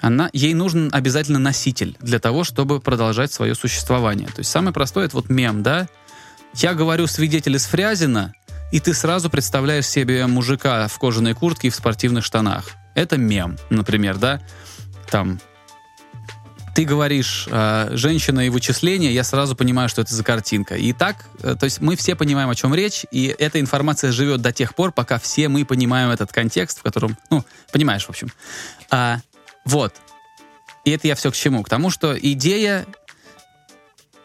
[0.00, 4.28] Она, ей нужен обязательно носитель для того, чтобы продолжать свое существование.
[4.28, 5.88] То есть самое простое это вот мем, да?
[6.54, 8.32] Я говорю свидетель из Фрязина,
[8.70, 12.70] и ты сразу представляешь себе мужика в кожаной куртке и в спортивных штанах.
[12.94, 14.40] Это мем, например, да?
[15.10, 15.40] Там
[16.78, 20.76] ты говоришь э, «женщина и вычисления», я сразу понимаю, что это за картинка.
[20.76, 24.42] И так, э, то есть мы все понимаем, о чем речь, и эта информация живет
[24.42, 28.30] до тех пор, пока все мы понимаем этот контекст, в котором, ну, понимаешь, в общем.
[28.92, 29.18] А,
[29.64, 29.92] вот.
[30.84, 31.64] И это я все к чему?
[31.64, 32.86] К тому, что идея,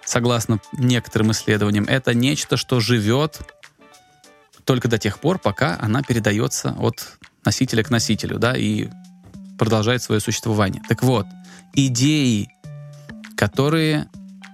[0.05, 3.39] согласно некоторым исследованиям, это нечто, что живет
[4.63, 8.89] только до тех пор, пока она передается от носителя к носителю, да, и
[9.57, 10.83] продолжает свое существование.
[10.87, 11.25] Так вот,
[11.73, 12.49] идеи,
[13.35, 14.07] которые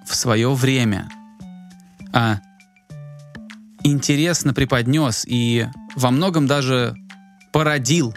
[0.06, 1.10] в свое время
[2.14, 2.40] а,
[3.84, 6.96] интересно преподнес и во многом даже
[7.52, 8.14] породил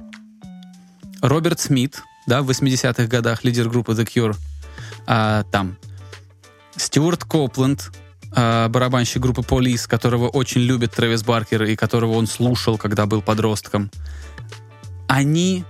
[1.20, 4.36] Роберт Смит, да, в 80-х годах, лидер группы The Cure,
[5.06, 5.76] а, там,
[6.76, 7.92] Стюарт Копленд,
[8.34, 13.22] а, барабанщик группы Police, которого очень любит Трэвис Баркер и которого он слушал, когда был
[13.22, 13.90] подростком,
[15.08, 15.64] они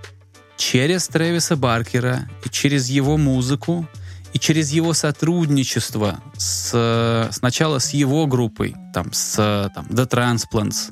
[0.63, 3.85] через Трэвиса Баркера и через его музыку
[4.31, 10.91] и через его сотрудничество с, сначала с его группой, там, с там, The Transplants,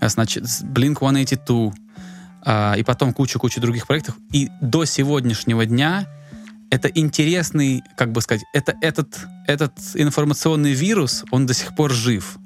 [0.00, 1.72] а, значит, с Blink-182,
[2.42, 4.16] а, и потом кучу-кучу других проектов.
[4.32, 6.06] И до сегодняшнего дня
[6.70, 12.38] это интересный, как бы сказать, это, этот, этот информационный вирус, он до сих пор жив.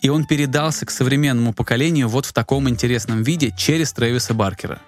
[0.00, 4.80] И он передался к современному поколению вот в таком интересном виде через Трэвиса Баркера.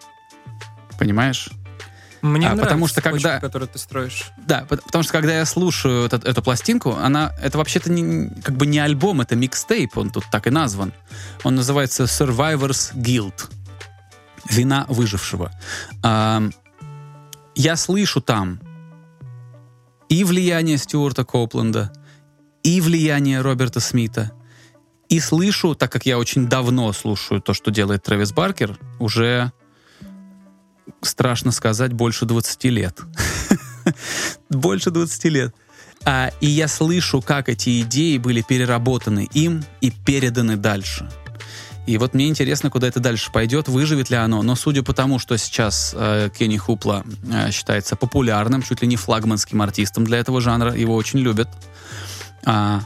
[1.00, 1.48] Понимаешь?
[2.20, 4.30] Мне а, нравится потому что когда, который ты строишь.
[4.46, 8.66] Да, потому что когда я слушаю этот, эту пластинку, она это вообще-то не, как бы
[8.66, 10.92] не альбом, это микстейп, он тут так и назван.
[11.42, 13.48] Он называется Survivors Guild.
[14.50, 15.50] Вина выжившего.
[16.02, 16.42] А,
[17.54, 18.60] я слышу там
[20.10, 21.92] и влияние Стюарта Копленда,
[22.62, 24.32] и влияние Роберта Смита,
[25.08, 29.52] и слышу, так как я очень давно слушаю то, что делает Трэвис Баркер, уже
[31.02, 32.98] страшно сказать, больше 20 лет.
[34.50, 35.54] больше 20 лет.
[36.04, 41.08] А, и я слышу, как эти идеи были переработаны им и переданы дальше.
[41.86, 44.42] И вот мне интересно, куда это дальше пойдет, выживет ли оно.
[44.42, 48.96] Но судя по тому, что сейчас э, Кенни Хупла э, считается популярным, чуть ли не
[48.96, 51.48] флагманским артистом для этого жанра, его очень любят.
[52.44, 52.82] А,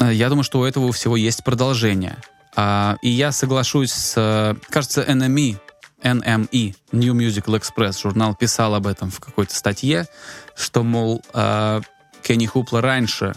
[0.00, 2.16] э, я думаю, что у этого всего есть продолжение.
[2.56, 5.58] А, и я соглашусь с, э, кажется, NME
[6.02, 10.06] NME, New Musical Express, журнал писал об этом в какой-то статье,
[10.54, 11.80] что, мол, э,
[12.22, 13.34] Кенни Хупла раньше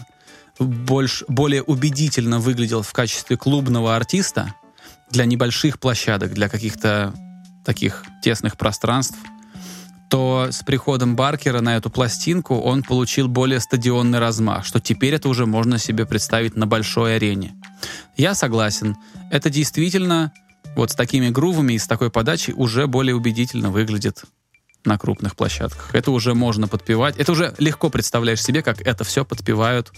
[0.58, 4.54] больше, более убедительно выглядел в качестве клубного артиста
[5.10, 7.14] для небольших площадок, для каких-то
[7.64, 9.18] таких тесных пространств,
[10.08, 15.28] то с приходом Баркера на эту пластинку он получил более стадионный размах, что теперь это
[15.28, 17.54] уже можно себе представить на большой арене.
[18.16, 18.96] Я согласен,
[19.30, 20.32] это действительно
[20.74, 24.24] вот с такими грувами и с такой подачей уже более убедительно выглядит
[24.84, 25.94] на крупных площадках.
[25.94, 27.16] Это уже можно подпевать.
[27.16, 29.92] Это уже легко представляешь себе, как это все подпевают,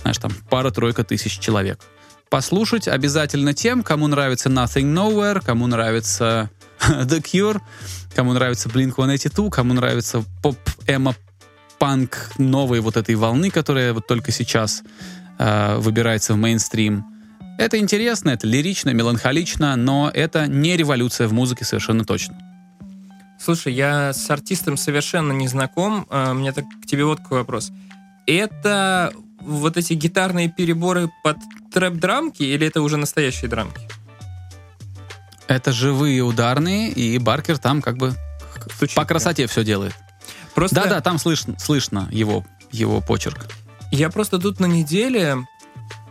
[0.00, 1.80] знаешь, там пара-тройка тысяч человек.
[2.30, 7.60] Послушать обязательно тем, кому нравится Nothing Nowhere, кому нравится The Cure,
[8.14, 11.14] кому нравится Blink-182, кому нравится поп-эмо
[11.78, 14.82] панк новой вот этой волны, которая вот только сейчас
[15.38, 17.04] э, выбирается в мейнстрим.
[17.62, 22.36] Это интересно, это лирично, меланхолично, но это не революция в музыке совершенно точно.
[23.38, 26.06] Слушай, я с артистом совершенно не знаком.
[26.10, 27.72] А, мне так к тебе вот какой вопрос.
[28.26, 31.36] Это вот эти гитарные переборы под
[31.72, 33.88] трэп-драмки или это уже настоящие драмки?
[35.48, 38.14] Это живые ударные, и Баркер там как бы
[38.76, 39.94] Стучит, по красоте все делает.
[40.54, 40.76] Просто...
[40.76, 43.46] Да-да, там слышно, слышно его, его почерк.
[43.90, 45.38] Я просто тут на неделе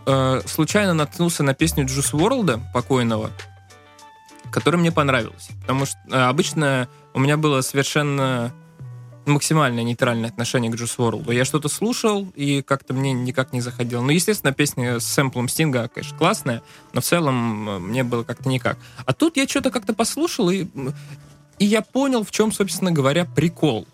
[0.05, 3.31] э, случайно наткнулся на песню Джус Ворлда покойного,
[4.51, 5.49] которая мне понравилась.
[5.61, 8.53] Потому что э, обычно у меня было совершенно
[9.25, 11.31] максимальное нейтральное отношение к Джус Ворлду.
[11.31, 14.01] Я что-то слушал, и как-то мне никак не заходило.
[14.01, 16.61] Ну, естественно, песня с сэмплом Стинга, конечно, классная,
[16.93, 18.77] но в целом э, мне было как-то никак.
[19.05, 20.65] А тут я что-то как-то послушал, и,
[21.59, 23.87] и я понял, в чем, собственно говоря, прикол.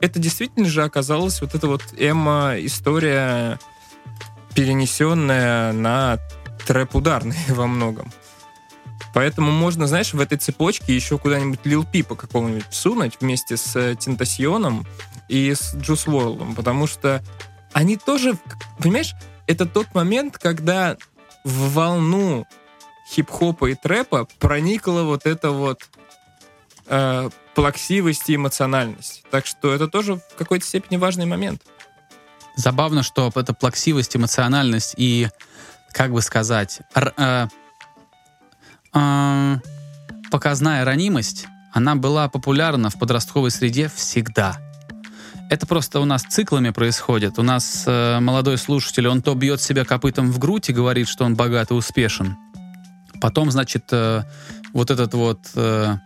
[0.00, 3.58] Это действительно же оказалась вот эта вот Эмма история
[4.54, 6.18] перенесенная на
[6.66, 8.12] трэп ударный во многом.
[9.14, 13.94] Поэтому можно, знаешь, в этой цепочке еще куда-нибудь Лил Пипа какого-нибудь сунуть вместе с э,
[13.94, 14.86] Тентасионом
[15.28, 17.22] и с Джус Ворлом, потому что
[17.72, 18.38] они тоже,
[18.78, 19.14] понимаешь,
[19.46, 20.96] это тот момент, когда
[21.44, 22.46] в волну
[23.10, 25.88] хип-хопа и трэпа проникла вот эта вот
[26.86, 29.24] э, плаксивость и эмоциональность.
[29.30, 31.62] Так что это тоже в какой-то степени важный момент.
[32.56, 35.28] Забавно, что эта плаксивость, эмоциональность и,
[35.92, 37.48] как бы сказать, р, э,
[38.94, 39.56] э,
[40.30, 44.58] показная ранимость, она была популярна в подростковой среде всегда.
[45.48, 47.38] Это просто у нас циклами происходит.
[47.38, 51.24] У нас э, молодой слушатель, он то бьет себя копытом в грудь и говорит, что
[51.24, 52.36] он богат и успешен.
[53.20, 54.22] Потом, значит, э,
[54.72, 55.96] вот этот вот э,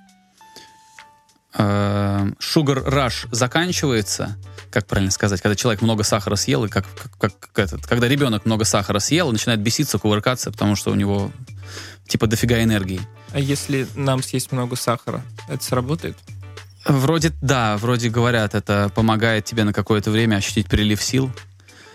[1.59, 4.37] sugar rush заканчивается,
[4.71, 6.87] как правильно сказать, когда человек много сахара съел, и как,
[7.19, 11.31] как, как этот, когда ребенок много сахара съел, начинает беситься, кувыркаться, потому что у него
[12.07, 13.01] типа дофига энергии.
[13.33, 16.17] А если нам съесть много сахара, это сработает?
[16.85, 21.33] Вроде, да, вроде говорят, это помогает тебе на какое-то время ощутить прилив сил.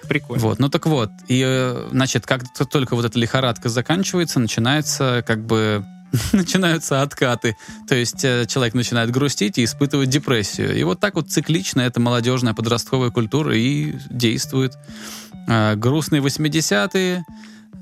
[0.08, 0.43] Прикольно.
[0.43, 5.45] Вот, ну так вот, и, э, значит, как только вот эта лихорадка заканчивается, начинается как
[5.45, 5.86] бы
[6.34, 7.56] начинаются откаты.
[7.88, 10.76] То есть э, человек начинает грустить и испытывать депрессию.
[10.78, 14.78] И вот так вот циклично эта молодежная подростковая культура и действует.
[15.47, 17.26] Э, грустные 80-е,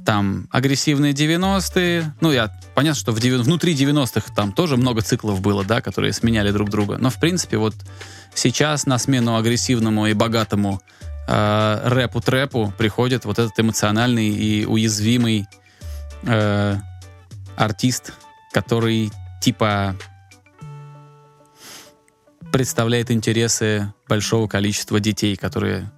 [0.06, 2.14] там агрессивные 90-е.
[2.22, 6.14] Ну, я понятно, что в 90, внутри 90-х там тоже много циклов было, да, которые
[6.14, 6.98] сменяли друг друга.
[6.98, 7.76] Но, в принципе, вот
[8.34, 10.82] сейчас на смену агрессивному и богатому
[11.28, 15.48] э, рэпу-трэпу приходит вот этот эмоциональный и уязвимый
[16.24, 16.78] э,
[17.60, 18.14] артист,
[18.52, 19.96] который типа
[22.52, 25.92] представляет интересы большого количества детей, которые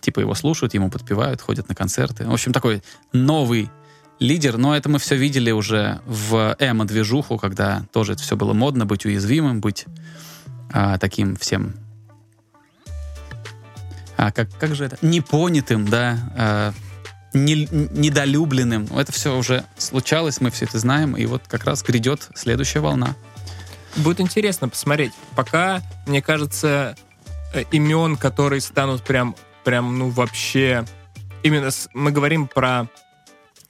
[0.00, 2.26] типа его слушают, ему подпевают, ходят на концерты.
[2.26, 3.70] В общем, такой новый
[4.18, 8.86] лидер, но это мы все видели уже в эмо-движуху, когда тоже это все было модно,
[8.86, 9.84] быть уязвимым, быть
[10.72, 11.74] а, таким всем...
[14.16, 14.98] А, как, как же это?
[15.02, 16.72] Непонятым, да, а,
[17.34, 18.86] не, недолюбленным.
[18.96, 23.14] Это все уже случалось, мы все это знаем, и вот как раз грядет следующая волна.
[23.96, 25.12] Будет интересно посмотреть.
[25.36, 26.96] Пока, мне кажется,
[27.52, 30.84] э, имен, которые станут прям прям, ну, вообще...
[31.42, 32.86] Именно с, мы говорим про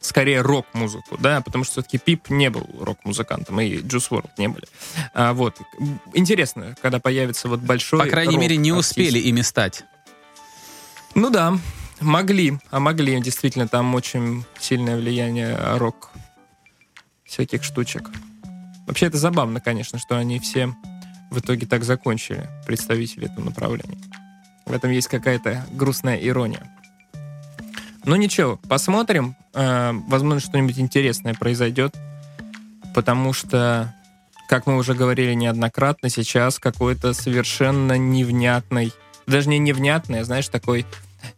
[0.01, 4.67] скорее рок-музыку, да, потому что все-таки Пип не был рок-музыкантом, и Juice WRLD не были.
[5.13, 5.57] А, вот.
[6.13, 9.85] Интересно, когда появится вот большой По крайней мере, не успели ими стать.
[11.15, 11.59] Ну да,
[12.05, 13.21] могли, а могли.
[13.21, 16.11] Действительно, там очень сильное влияние рок
[17.25, 18.11] всяких штучек.
[18.87, 20.75] Вообще это забавно, конечно, что они все
[21.31, 23.99] в итоге так закончили, представители этого направления.
[24.67, 26.71] В этом есть какая-то грустная ирония.
[28.05, 29.35] Ну ничего, посмотрим.
[29.55, 31.95] Э, возможно, что-нибудь интересное произойдет.
[32.95, 33.93] Потому что,
[34.49, 38.93] как мы уже говорили неоднократно, сейчас какой-то совершенно невнятный,
[39.27, 40.87] даже не невнятный, а, знаешь, такой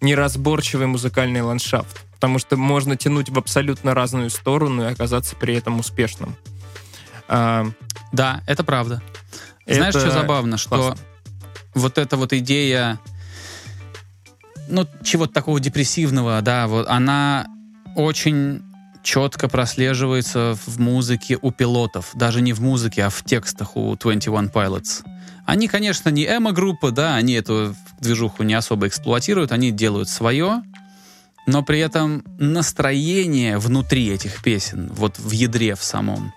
[0.01, 2.03] неразборчивый музыкальный ландшафт.
[2.15, 6.37] Потому что можно тянуть в абсолютно разную сторону и оказаться при этом успешным.
[7.29, 7.67] А,
[8.13, 9.03] да, это правда.
[9.67, 10.95] Знаешь, что забавно, что
[11.75, 12.99] вот эта вот идея
[14.69, 17.47] ну, чего-то такого депрессивного, да, вот она
[17.95, 18.63] очень
[19.03, 22.11] четко прослеживается в музыке у пилотов.
[22.15, 25.05] Даже не в музыке, а в текстах у 21 Pilots.
[25.47, 30.63] Они, конечно, не эмо-группа, да, они эту движуху не особо эксплуатируют, они делают свое,
[31.47, 36.35] но при этом настроение внутри этих песен, вот в ядре в самом,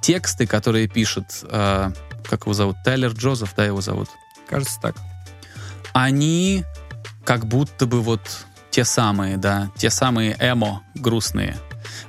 [0.00, 1.90] тексты, которые пишут, э,
[2.24, 4.08] как его зовут, Тайлер Джозеф, да, его зовут?
[4.48, 4.96] Кажется, так.
[5.92, 6.64] Они
[7.24, 8.22] как будто бы вот
[8.70, 11.56] те самые, да, те самые эмо грустные.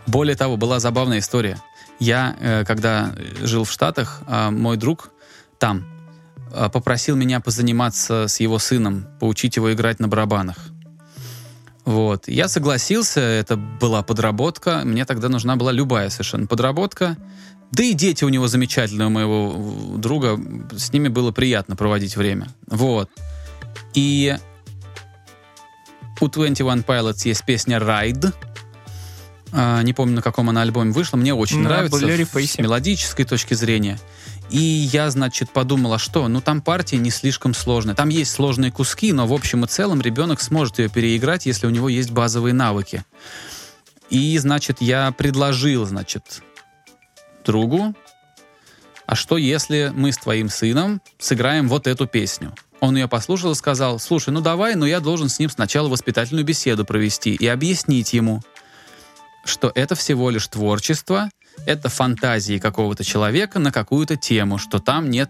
[0.06, 1.58] Более того, была забавная история.
[2.00, 5.12] Я, э, когда жил в Штатах, э, мой друг
[5.60, 5.97] там
[6.52, 10.58] попросил меня позаниматься с его сыном, поучить его играть на барабанах.
[11.86, 12.28] Вот.
[12.28, 14.82] Я согласился, это была подработка.
[14.84, 17.16] Мне тогда нужна была любая совершенно подработка.
[17.72, 20.40] Да и дети у него замечательные, у моего друга.
[20.72, 22.50] С ними было приятно проводить время.
[22.68, 23.10] Вот.
[23.94, 24.38] И
[26.20, 28.34] у 21 Pilots есть песня «Ride».
[29.54, 31.18] А, не помню, на каком она альбоме вышла.
[31.18, 34.00] Мне очень на нравится с мелодической точки зрения.
[34.50, 37.96] И я, значит, подумала, что, ну, там партия не слишком сложная.
[37.96, 41.70] Там есть сложные куски, но в общем и целом ребенок сможет ее переиграть, если у
[41.70, 43.04] него есть базовые навыки.
[44.10, 46.42] И, значит, я предложил, значит,
[47.46, 47.94] другу,
[49.06, 52.54] а что если мы с твоим сыном сыграем вот эту песню?
[52.80, 56.46] Он ее послушал и сказал, слушай, ну давай, но я должен с ним сначала воспитательную
[56.46, 58.42] беседу провести и объяснить ему,
[59.46, 61.30] что это всего лишь творчество,
[61.66, 65.30] это фантазии какого-то человека на какую-то тему, что там нет,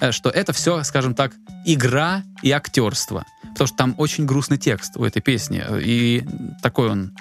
[0.00, 1.32] э, что это все, скажем так,
[1.64, 3.24] игра и актерство.
[3.42, 5.62] Потому что там очень грустный текст у этой песни.
[5.82, 6.24] И
[6.62, 7.12] такой он...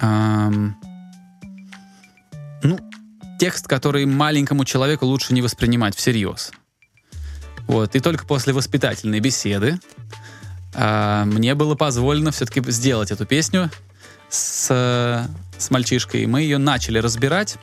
[0.00, 0.76] Эм,
[2.62, 2.78] ну,
[3.38, 6.52] текст, который маленькому человеку лучше не воспринимать всерьез.
[7.66, 7.94] Вот.
[7.96, 9.80] И только после воспитательной беседы
[10.74, 13.70] а, мне было позволено все-таки сделать эту песню
[14.28, 15.28] с,
[15.58, 16.26] с мальчишкой.
[16.26, 17.56] Мы ее начали разбирать,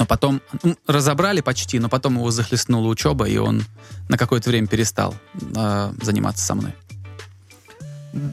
[0.00, 3.62] но потом ну, разобрали почти, но потом его захлестнула учеба, и он
[4.08, 5.14] на какое-то время перестал
[5.54, 6.72] э, заниматься со мной.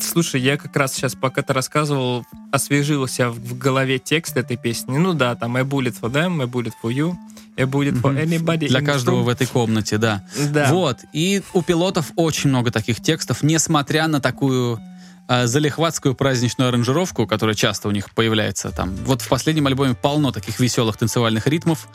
[0.01, 4.97] Слушай, я как раз сейчас, пока ты рассказывал, освежился в голове текст этой песни.
[4.97, 7.15] Ну да, там «I bullet for them, I bullet for you».
[7.57, 10.23] A bullet for anybody Для каждого в этой комнате, да.
[10.51, 10.71] да.
[10.71, 10.99] Вот.
[11.11, 14.79] И у пилотов очень много таких текстов, несмотря на такую
[15.27, 18.95] э, залихватскую праздничную аранжировку, которая часто у них появляется там.
[19.05, 21.87] Вот в последнем альбоме полно таких веселых танцевальных ритмов,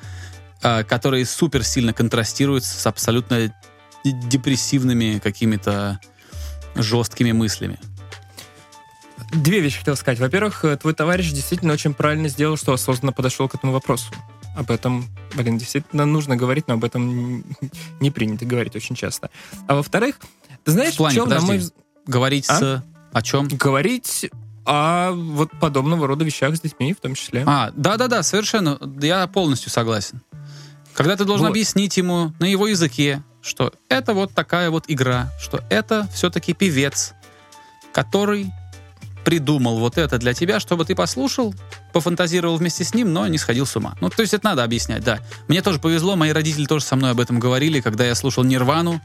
[0.63, 3.55] э, которые супер сильно контрастируют с абсолютно
[4.05, 6.01] депрессивными какими-то
[6.75, 7.79] жесткими мыслями.
[9.33, 10.19] Две вещи хотел сказать.
[10.19, 14.13] Во-первых, э, твой товарищ действительно очень правильно сделал, что осознанно подошел к этому вопросу.
[14.55, 17.45] Об этом, блин, действительно нужно говорить, но об этом
[18.01, 19.31] не принято говорить очень часто.
[19.67, 20.17] А во-вторых,
[20.65, 21.63] ты знаешь, в, плане, в чем, подожди, на мой
[22.07, 22.59] Говорить а?
[22.59, 22.85] с...
[23.13, 23.49] О чем?
[23.49, 24.31] Говорить
[24.65, 27.45] о вот подобного рода вещах с детьми в том числе.
[27.47, 28.79] А, да-да-да, совершенно.
[29.01, 30.23] Я полностью согласен.
[30.95, 31.53] Когда ты должен вот.
[31.53, 37.15] объяснить ему на его языке, что это вот такая вот игра, что это все-таки певец,
[37.93, 38.53] который
[39.25, 41.55] придумал вот это для тебя, чтобы ты послушал,
[41.93, 43.97] пофантазировал вместе с ним, но не сходил с ума.
[44.01, 45.21] Ну, то есть это надо объяснять, да.
[45.49, 49.01] Мне тоже повезло, мои родители тоже со мной об этом говорили, когда я слушал Нирвану.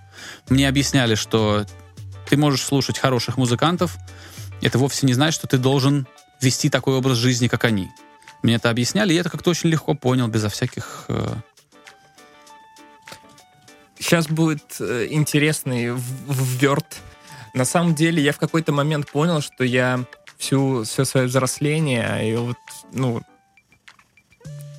[0.49, 1.66] Мне объясняли, что
[2.30, 3.97] ты можешь слушать хороших музыкантов,
[4.61, 6.07] это вовсе не значит, что ты должен
[6.41, 7.89] вести такой образ жизни, как они.
[8.43, 11.05] Мне это объясняли, и я это как-то очень легко понял, безо всяких...
[11.07, 11.36] Э...
[13.99, 15.91] Сейчас будет э, интересный
[16.28, 17.01] вверт
[17.57, 20.05] на самом деле я в какой-то момент понял, что я
[20.38, 22.57] всю, все свое взросление и вот,
[22.93, 23.21] ну,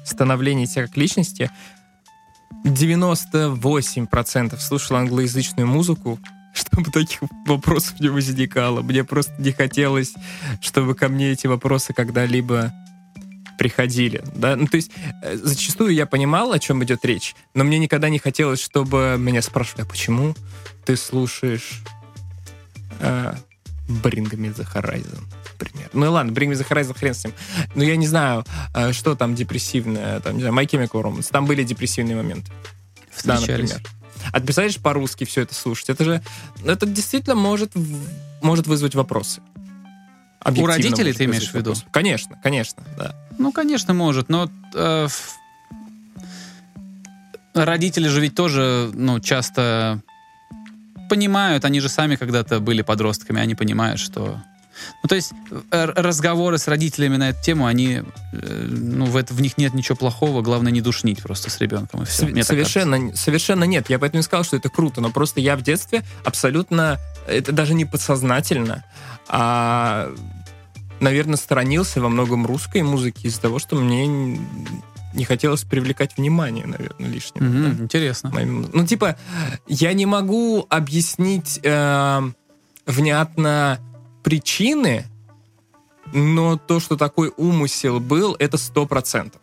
[0.04, 1.50] становление себя как личности
[2.64, 6.20] 98% слушал англоязычную музыку,
[6.52, 8.82] чтобы таких вопросов не возникало.
[8.82, 10.14] Мне просто не хотелось,
[10.60, 12.72] чтобы ко мне эти вопросы когда-либо
[13.58, 14.22] приходили.
[14.34, 14.56] Да?
[14.56, 14.90] Ну, то есть
[15.22, 19.42] э, зачастую я понимал, о чем идет речь, но мне никогда не хотелось, чтобы меня
[19.42, 20.34] спрашивали, а почему
[20.84, 21.82] ты слушаешь
[23.00, 23.38] Uh,
[23.86, 25.22] Bring Me The Horizon,
[25.52, 25.88] например.
[25.92, 27.34] Ну и ладно, Bring Me The Horizon, хрен с ним.
[27.76, 28.44] Но я не знаю,
[28.74, 31.28] uh, что там депрессивное, там, не знаю, My Chemical Romance.
[31.30, 32.50] Там были депрессивные моменты.
[33.24, 33.80] Да, например.
[34.32, 35.90] А ты представляешь по-русски все это слушать?
[35.90, 36.22] Это же,
[36.64, 37.72] это действительно может,
[38.42, 39.40] может вызвать вопросы.
[40.44, 41.70] У родителей ты имеешь в виду?
[41.70, 41.84] Вопросы.
[41.90, 43.14] Конечно, конечно, да.
[43.38, 45.08] Ну, конечно, может, но э,
[47.54, 50.00] родители же ведь тоже, ну, часто
[51.08, 54.42] понимают, они же сами когда-то были подростками, они понимают, что...
[55.02, 55.32] Ну, то есть
[55.70, 58.02] э, разговоры с родителями на эту тему, они,
[58.32, 62.02] э, ну, в, это, в них нет ничего плохого, главное не душнить просто с ребенком.
[62.02, 62.26] И все.
[62.26, 63.90] С- совершенно, совершенно нет.
[63.90, 67.74] Я поэтому и сказал, что это круто, но просто я в детстве абсолютно, это даже
[67.74, 68.84] не подсознательно,
[69.28, 70.12] а
[71.00, 74.06] наверное, сторонился во многом русской музыки из-за того, что мне
[75.14, 77.44] не хотелось привлекать внимание, наверное, лишнего.
[77.44, 77.84] Mm-hmm, да?
[77.84, 78.30] Интересно.
[78.30, 79.16] Моим, ну, типа,
[79.66, 82.30] я не могу объяснить э,
[82.86, 83.78] внятно
[84.22, 85.06] причины,
[86.12, 89.40] но то, что такой умысел был, это сто процентов.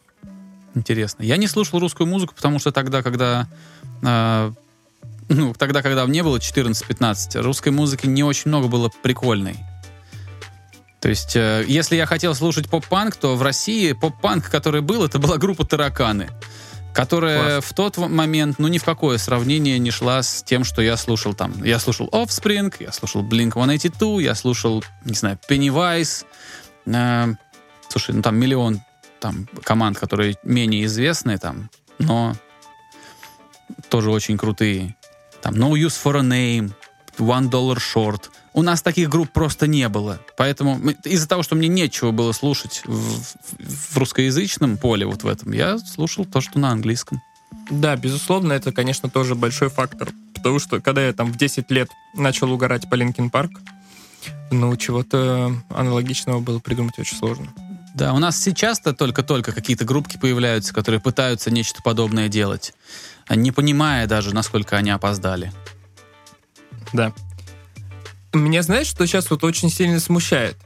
[0.74, 1.24] Интересно.
[1.24, 3.48] Я не слушал русскую музыку, потому что тогда, когда
[4.02, 4.52] э,
[5.30, 9.58] ну, тогда, когда мне было 14-15, русской музыки не очень много было прикольной.
[11.02, 15.20] То есть, э, если я хотел слушать поп-панк, то в России поп-панк, который был, это
[15.20, 16.30] была группа «Тараканы»,
[16.96, 17.66] которая Класс.
[17.66, 21.34] в тот момент, ну, ни в какое сравнение не шла с тем, что я слушал
[21.34, 21.62] там.
[21.62, 26.26] Я слушал Offspring, я слушал Blink-182, я слушал, не знаю, Pennywise.
[26.86, 27.34] Э,
[27.90, 28.82] слушай, ну, там миллион
[29.20, 31.70] там команд, которые менее известные там,
[32.00, 32.34] но
[33.90, 34.96] тоже очень крутые.
[35.42, 36.72] Там No Use for a Name,
[37.18, 40.20] One Dollar Short— у нас таких групп просто не было.
[40.38, 43.22] Поэтому из-за того, что мне нечего было слушать в,
[43.60, 47.22] в русскоязычном поле вот в этом, я слушал то, что на английском.
[47.70, 50.10] Да, безусловно, это, конечно, тоже большой фактор.
[50.34, 53.52] Потому что, когда я там в 10 лет начал угорать по Linkin Park,
[54.52, 57.48] ну, чего-то аналогичного было придумать очень сложно.
[57.94, 62.74] Да, у нас сейчас-то только-только какие-то группки появляются, которые пытаются нечто подобное делать,
[63.30, 65.52] не понимая даже, насколько они опоздали.
[66.94, 67.14] Да.
[68.38, 70.58] Меня знаешь, что сейчас вот очень сильно смущает?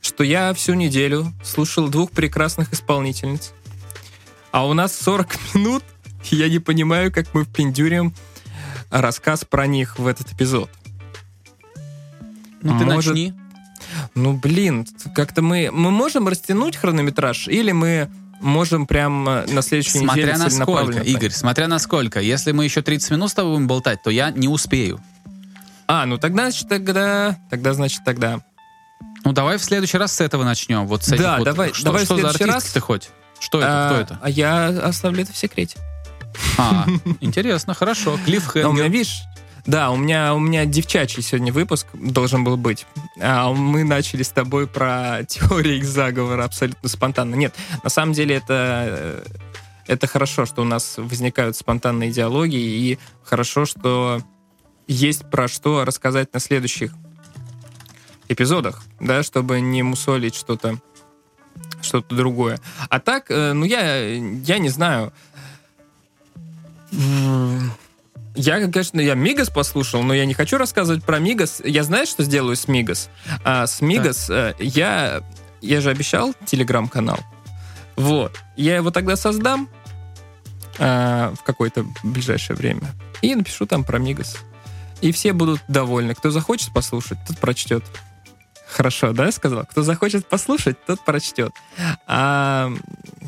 [0.00, 3.52] Что я всю неделю слушал двух прекрасных исполнительниц,
[4.50, 5.84] а у нас 40 минут,
[6.30, 8.14] и я не понимаю, как мы впендюрим
[8.90, 10.70] рассказ про них в этот эпизод.
[12.62, 13.14] Ну, ты Может...
[13.14, 13.34] начни.
[14.14, 15.70] Ну, блин, как-то мы...
[15.70, 18.08] Мы можем растянуть хронометраж, или мы
[18.40, 22.20] можем прям на следующей смотря неделе на сколько, Игорь, смотря на сколько.
[22.20, 25.00] Если мы еще 30 минут с тобой будем болтать, то я не успею.
[25.86, 28.40] А, ну тогда, значит, тогда, тогда, значит, тогда.
[29.24, 30.86] Ну давай в следующий раз с этого начнем.
[30.86, 32.64] Вот с этих да, вот, давай, что, давай что в за артист раз.
[32.64, 33.10] ты хоть?
[33.38, 33.86] Что это?
[33.86, 34.18] А, Кто это?
[34.22, 35.78] А я оставлю это в секрете.
[36.58, 36.86] А,
[37.20, 38.18] интересно, хорошо.
[38.24, 39.22] Клифф У меня, видишь,
[39.66, 42.86] да, у меня, у меня девчачий сегодня выпуск должен был быть.
[43.20, 47.34] А мы начали с тобой про теории их заговора абсолютно спонтанно.
[47.34, 49.24] Нет, на самом деле это,
[49.86, 54.20] это хорошо, что у нас возникают спонтанные диалоги, и хорошо, что
[54.86, 56.92] есть про что рассказать на следующих
[58.28, 60.78] эпизодах, да, чтобы не мусолить что-то
[61.82, 62.58] что-то другое.
[62.88, 65.12] А так, э, ну я, я не знаю.
[68.36, 71.60] Я, конечно, я Мигас послушал, но я не хочу рассказывать про Мигас.
[71.64, 73.10] Я знаю, что сделаю с Мигас.
[73.44, 74.50] А с Мигас да.
[74.50, 75.22] Э, я,
[75.60, 77.18] я же обещал телеграм-канал.
[77.96, 78.40] Вот.
[78.56, 79.68] Я его тогда создам
[80.78, 82.92] а, в какое-то ближайшее время.
[83.22, 84.38] И напишу там про Мигас.
[85.00, 86.14] И все будут довольны.
[86.14, 87.84] Кто захочет послушать, тот прочтет.
[88.66, 89.64] Хорошо, да, я сказал?
[89.66, 91.52] Кто захочет послушать, тот прочтет.
[92.06, 92.72] А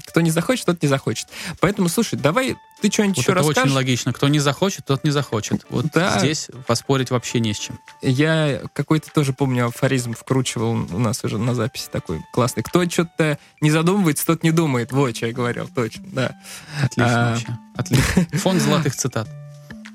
[0.07, 1.29] кто не захочет, тот не захочет.
[1.61, 3.64] Поэтому, слушай, давай ты что-нибудь вот еще это расскажешь.
[3.64, 4.12] очень логично.
[4.12, 5.64] Кто не захочет, тот не захочет.
[5.69, 6.19] Вот да.
[6.19, 7.79] здесь поспорить вообще не с чем.
[8.03, 12.62] Я какой-то тоже, помню, афоризм вкручивал у нас уже на записи такой классный.
[12.62, 14.91] Кто что-то не задумывается, тот не думает.
[14.91, 16.37] Вот, что я говорил, точно, да.
[16.83, 17.31] Отлично а...
[17.31, 17.59] вообще.
[17.77, 18.39] Отлично.
[18.39, 19.29] Фонд золотых цитат.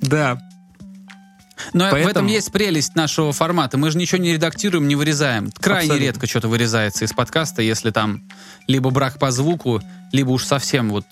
[0.01, 0.39] Да,
[1.73, 2.03] но Поэтому...
[2.03, 3.77] в этом есть прелесть нашего формата.
[3.77, 5.51] Мы же ничего не редактируем, не вырезаем.
[5.51, 6.05] Крайне Абсолютно.
[6.05, 8.23] редко что-то вырезается из подкаста, если там
[8.67, 9.81] либо брак по звуку,
[10.11, 11.05] либо уж совсем вот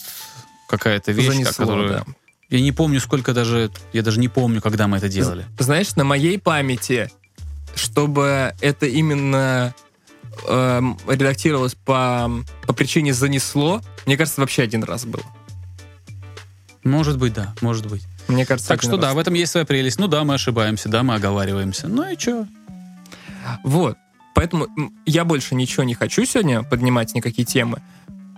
[0.67, 1.89] какая-то вещь, Занесло, которую...
[1.89, 2.05] Да.
[2.49, 3.71] Я не помню, сколько даже...
[3.93, 5.45] Я даже не помню, когда мы это делали.
[5.59, 7.11] Знаешь, на моей памяти,
[7.75, 9.73] чтобы это именно
[10.47, 12.31] э, редактировалось по,
[12.65, 15.23] по причине занесло, мне кажется, вообще один раз было.
[16.83, 18.03] Может быть, да, может быть.
[18.29, 19.99] Мне кажется, так что да, в этом есть своя прелесть.
[19.99, 21.87] Ну да, мы ошибаемся, да, мы оговариваемся.
[21.87, 22.47] Ну и что?
[23.63, 23.97] Вот.
[24.35, 24.67] Поэтому
[25.05, 27.81] я больше ничего не хочу сегодня поднимать, никакие темы.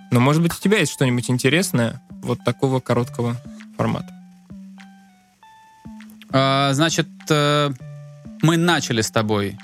[0.09, 3.37] Но, может быть, у тебя есть что-нибудь интересное вот такого короткого
[3.77, 4.13] формата?
[6.31, 7.71] А, значит, э,
[8.41, 9.57] мы начали с тобой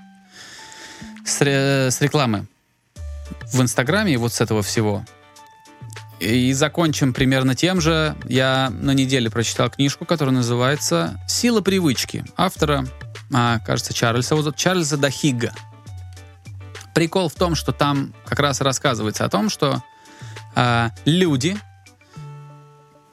[1.25, 2.47] с, с рекламы
[3.53, 5.05] в Инстаграме, вот с этого всего.
[6.20, 8.15] И закончим примерно тем же.
[8.26, 12.86] Я на неделе прочитал книжку, которая называется «Сила привычки» автора,
[13.34, 15.53] а, кажется, Чарльза, вот Чарльза Дахига.
[16.95, 19.84] Прикол в том, что там как раз рассказывается о том, что
[20.55, 21.55] а, люди,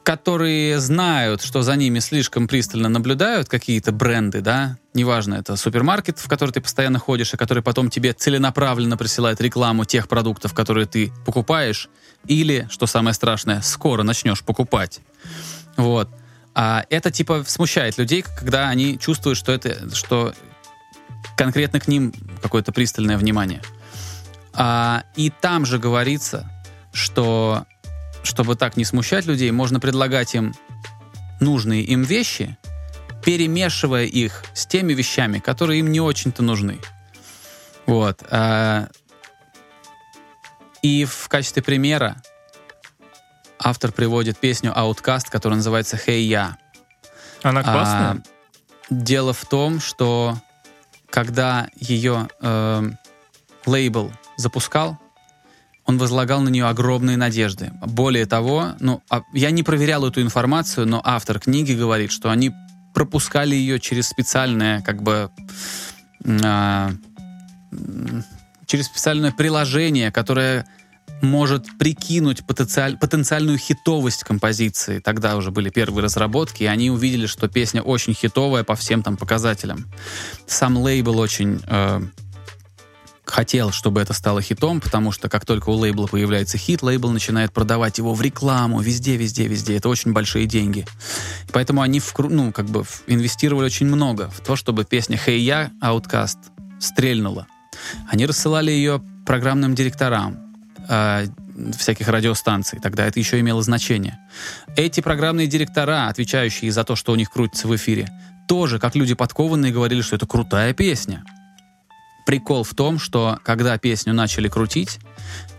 [0.03, 6.27] которые знают, что за ними слишком пристально наблюдают какие-то бренды, да, неважно, это супермаркет, в
[6.27, 11.11] который ты постоянно ходишь, и который потом тебе целенаправленно присылает рекламу тех продуктов, которые ты
[11.25, 11.89] покупаешь,
[12.27, 15.01] или, что самое страшное, скоро начнешь покупать.
[15.77, 16.09] Вот.
[16.55, 20.33] А это типа смущает людей, когда они чувствуют, что это, что
[21.37, 23.61] конкретно к ним какое-то пристальное внимание.
[24.53, 26.49] А, и там же говорится,
[26.93, 27.65] что
[28.23, 30.53] чтобы так не смущать людей, можно предлагать им
[31.39, 32.57] нужные им вещи,
[33.25, 36.79] перемешивая их с теми вещами, которые им не очень-то нужны.
[37.87, 38.23] Вот.
[38.29, 38.87] А,
[40.83, 42.21] и в качестве примера
[43.59, 46.57] автор приводит песню Outcast, которая называется «Hey Я».
[47.41, 48.11] Она классная?
[48.11, 48.17] А,
[48.91, 50.37] дело в том, что
[51.09, 52.89] когда ее э,
[53.65, 54.99] лейбл запускал,
[55.85, 57.71] он возлагал на нее огромные надежды.
[57.81, 62.51] Более того, ну, а, я не проверял эту информацию, но автор книги говорит, что они
[62.95, 65.29] пропускали ее через специальное, как бы,
[66.43, 66.91] а,
[68.65, 70.65] через специальное приложение, которое
[71.21, 74.99] может прикинуть потенциаль, потенциальную хитовость композиции.
[74.99, 79.17] Тогда уже были первые разработки, и они увидели, что песня очень хитовая по всем там
[79.17, 79.85] показателям.
[80.47, 82.01] Сам лейбл очень э,
[83.25, 87.51] хотел, чтобы это стало хитом, потому что как только у лейбла появляется хит, лейбл начинает
[87.51, 89.77] продавать его в рекламу, везде, везде, везде.
[89.77, 90.85] Это очень большие деньги.
[91.51, 95.71] Поэтому они вкру, ну, как бы инвестировали очень много в то, чтобы песня «Hey Я»
[95.81, 96.37] Outcast
[96.79, 97.47] стрельнула.
[98.09, 100.37] Они рассылали ее программным директорам
[100.87, 101.27] э,
[101.77, 102.79] всяких радиостанций.
[102.79, 104.19] Тогда это еще имело значение.
[104.75, 108.09] Эти программные директора, отвечающие за то, что у них крутится в эфире,
[108.47, 111.23] тоже, как люди подкованные, говорили, что это крутая песня
[112.25, 114.99] прикол в том, что когда песню начали крутить,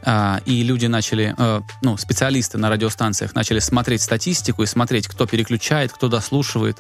[0.05, 5.27] э, и люди начали, э, ну, специалисты на радиостанциях начали смотреть статистику и смотреть, кто
[5.27, 6.79] переключает, кто дослушивает,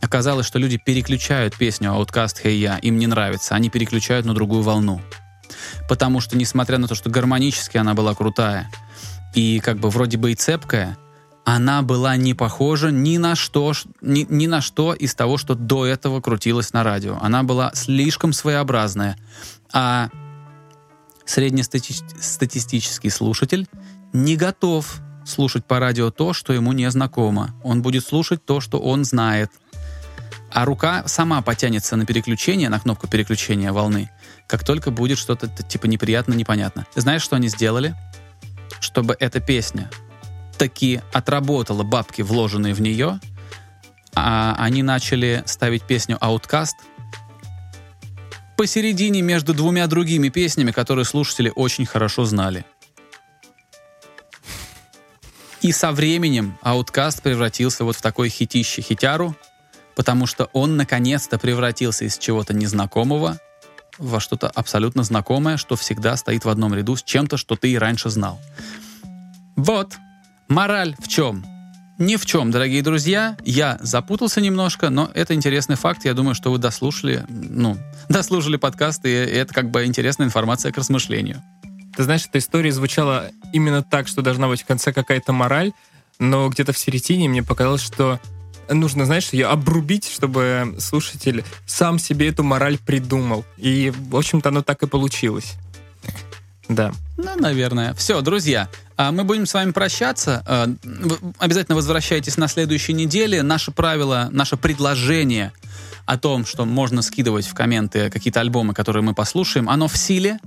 [0.00, 4.62] оказалось, что люди переключают песню Outcast Hey Ya, им не нравится, они переключают на другую
[4.62, 5.00] волну.
[5.88, 8.70] Потому что, несмотря на то, что гармонически она была крутая,
[9.34, 10.96] и как бы вроде бы и цепкая,
[11.54, 15.84] она была не похожа ни на что, ни, ни на что из того, что до
[15.84, 17.18] этого крутилось на радио.
[17.20, 19.16] Она была слишком своеобразная.
[19.72, 20.10] А
[21.24, 23.66] среднестатистический слушатель
[24.12, 27.54] не готов слушать по радио то, что ему не знакомо.
[27.64, 29.50] Он будет слушать то, что он знает.
[30.52, 34.10] А рука сама потянется на переключение, на кнопку переключения волны,
[34.46, 36.86] как только будет что-то типа неприятно, непонятно.
[36.94, 37.94] Знаешь, что они сделали?
[38.80, 39.90] Чтобы эта песня
[40.60, 43.18] таки отработала бабки, вложенные в нее,
[44.14, 46.74] а они начали ставить песню Outcast
[48.58, 52.66] посередине между двумя другими песнями, которые слушатели очень хорошо знали.
[55.62, 59.34] И со временем Outcast превратился вот в такой хитище хитяру,
[59.96, 63.38] потому что он наконец-то превратился из чего-то незнакомого
[63.96, 67.78] во что-то абсолютно знакомое, что всегда стоит в одном ряду с чем-то, что ты и
[67.78, 68.38] раньше знал.
[69.56, 69.96] Вот.
[70.50, 71.46] Мораль в чем?
[71.98, 73.36] Ни в чем, дорогие друзья.
[73.44, 76.04] Я запутался немножко, но это интересный факт.
[76.04, 77.78] Я думаю, что вы дослушали, ну,
[78.08, 81.40] дослушали подкаст, и это как бы интересная информация к размышлению.
[81.96, 85.70] Ты знаешь, эта история звучала именно так, что должна быть в конце какая-то мораль,
[86.18, 88.18] но где-то в середине мне показалось, что
[88.68, 93.44] нужно, знаешь, ее обрубить, чтобы слушатель сам себе эту мораль придумал.
[93.56, 95.54] И, в общем-то, оно так и получилось.
[96.70, 96.92] Да.
[97.16, 97.94] Ну, наверное.
[97.94, 98.68] Все, друзья,
[99.10, 100.42] мы будем с вами прощаться.
[100.46, 100.68] А,
[101.38, 103.42] обязательно возвращайтесь на следующей неделе.
[103.42, 105.52] Наше правило, наше предложение
[106.06, 110.38] о том, что можно скидывать в комменты какие-то альбомы, которые мы послушаем, оно в силе.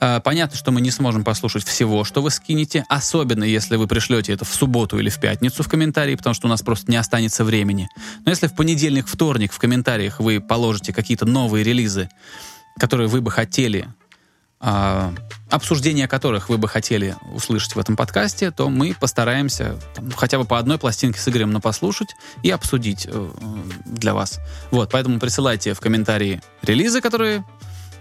[0.00, 4.32] А, понятно, что мы не сможем послушать всего, что вы скинете, особенно если вы пришлете
[4.32, 7.42] это в субботу или в пятницу в комментарии, потому что у нас просто не останется
[7.44, 7.88] времени.
[8.24, 12.08] Но если в понедельник, вторник в комментариях вы положите какие-то новые релизы,
[12.78, 13.88] которые вы бы хотели,
[14.60, 20.44] обсуждения которых вы бы хотели услышать в этом подкасте, то мы постараемся там, хотя бы
[20.44, 22.08] по одной пластинке с Игорем послушать
[22.42, 23.30] и обсудить э,
[23.86, 24.40] для вас.
[24.70, 27.44] Вот, поэтому присылайте в комментарии релизы, которые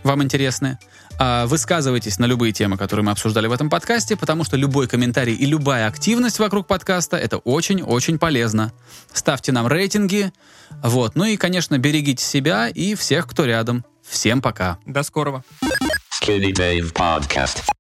[0.04, 0.80] вам интересны.
[1.20, 5.34] А, высказывайтесь на любые темы, которые мы обсуждали в этом подкасте, потому что любой комментарий
[5.34, 8.72] и любая активность вокруг подкаста— это очень-очень полезно.
[9.14, 10.32] Ставьте нам рейтинги.
[10.84, 11.16] Вот.
[11.16, 13.86] Ну и, конечно, берегите себя и всех, кто рядом.
[14.08, 14.78] Всем пока.
[14.86, 15.44] До скорого.
[16.28, 17.68] Skinny Dave Podcast.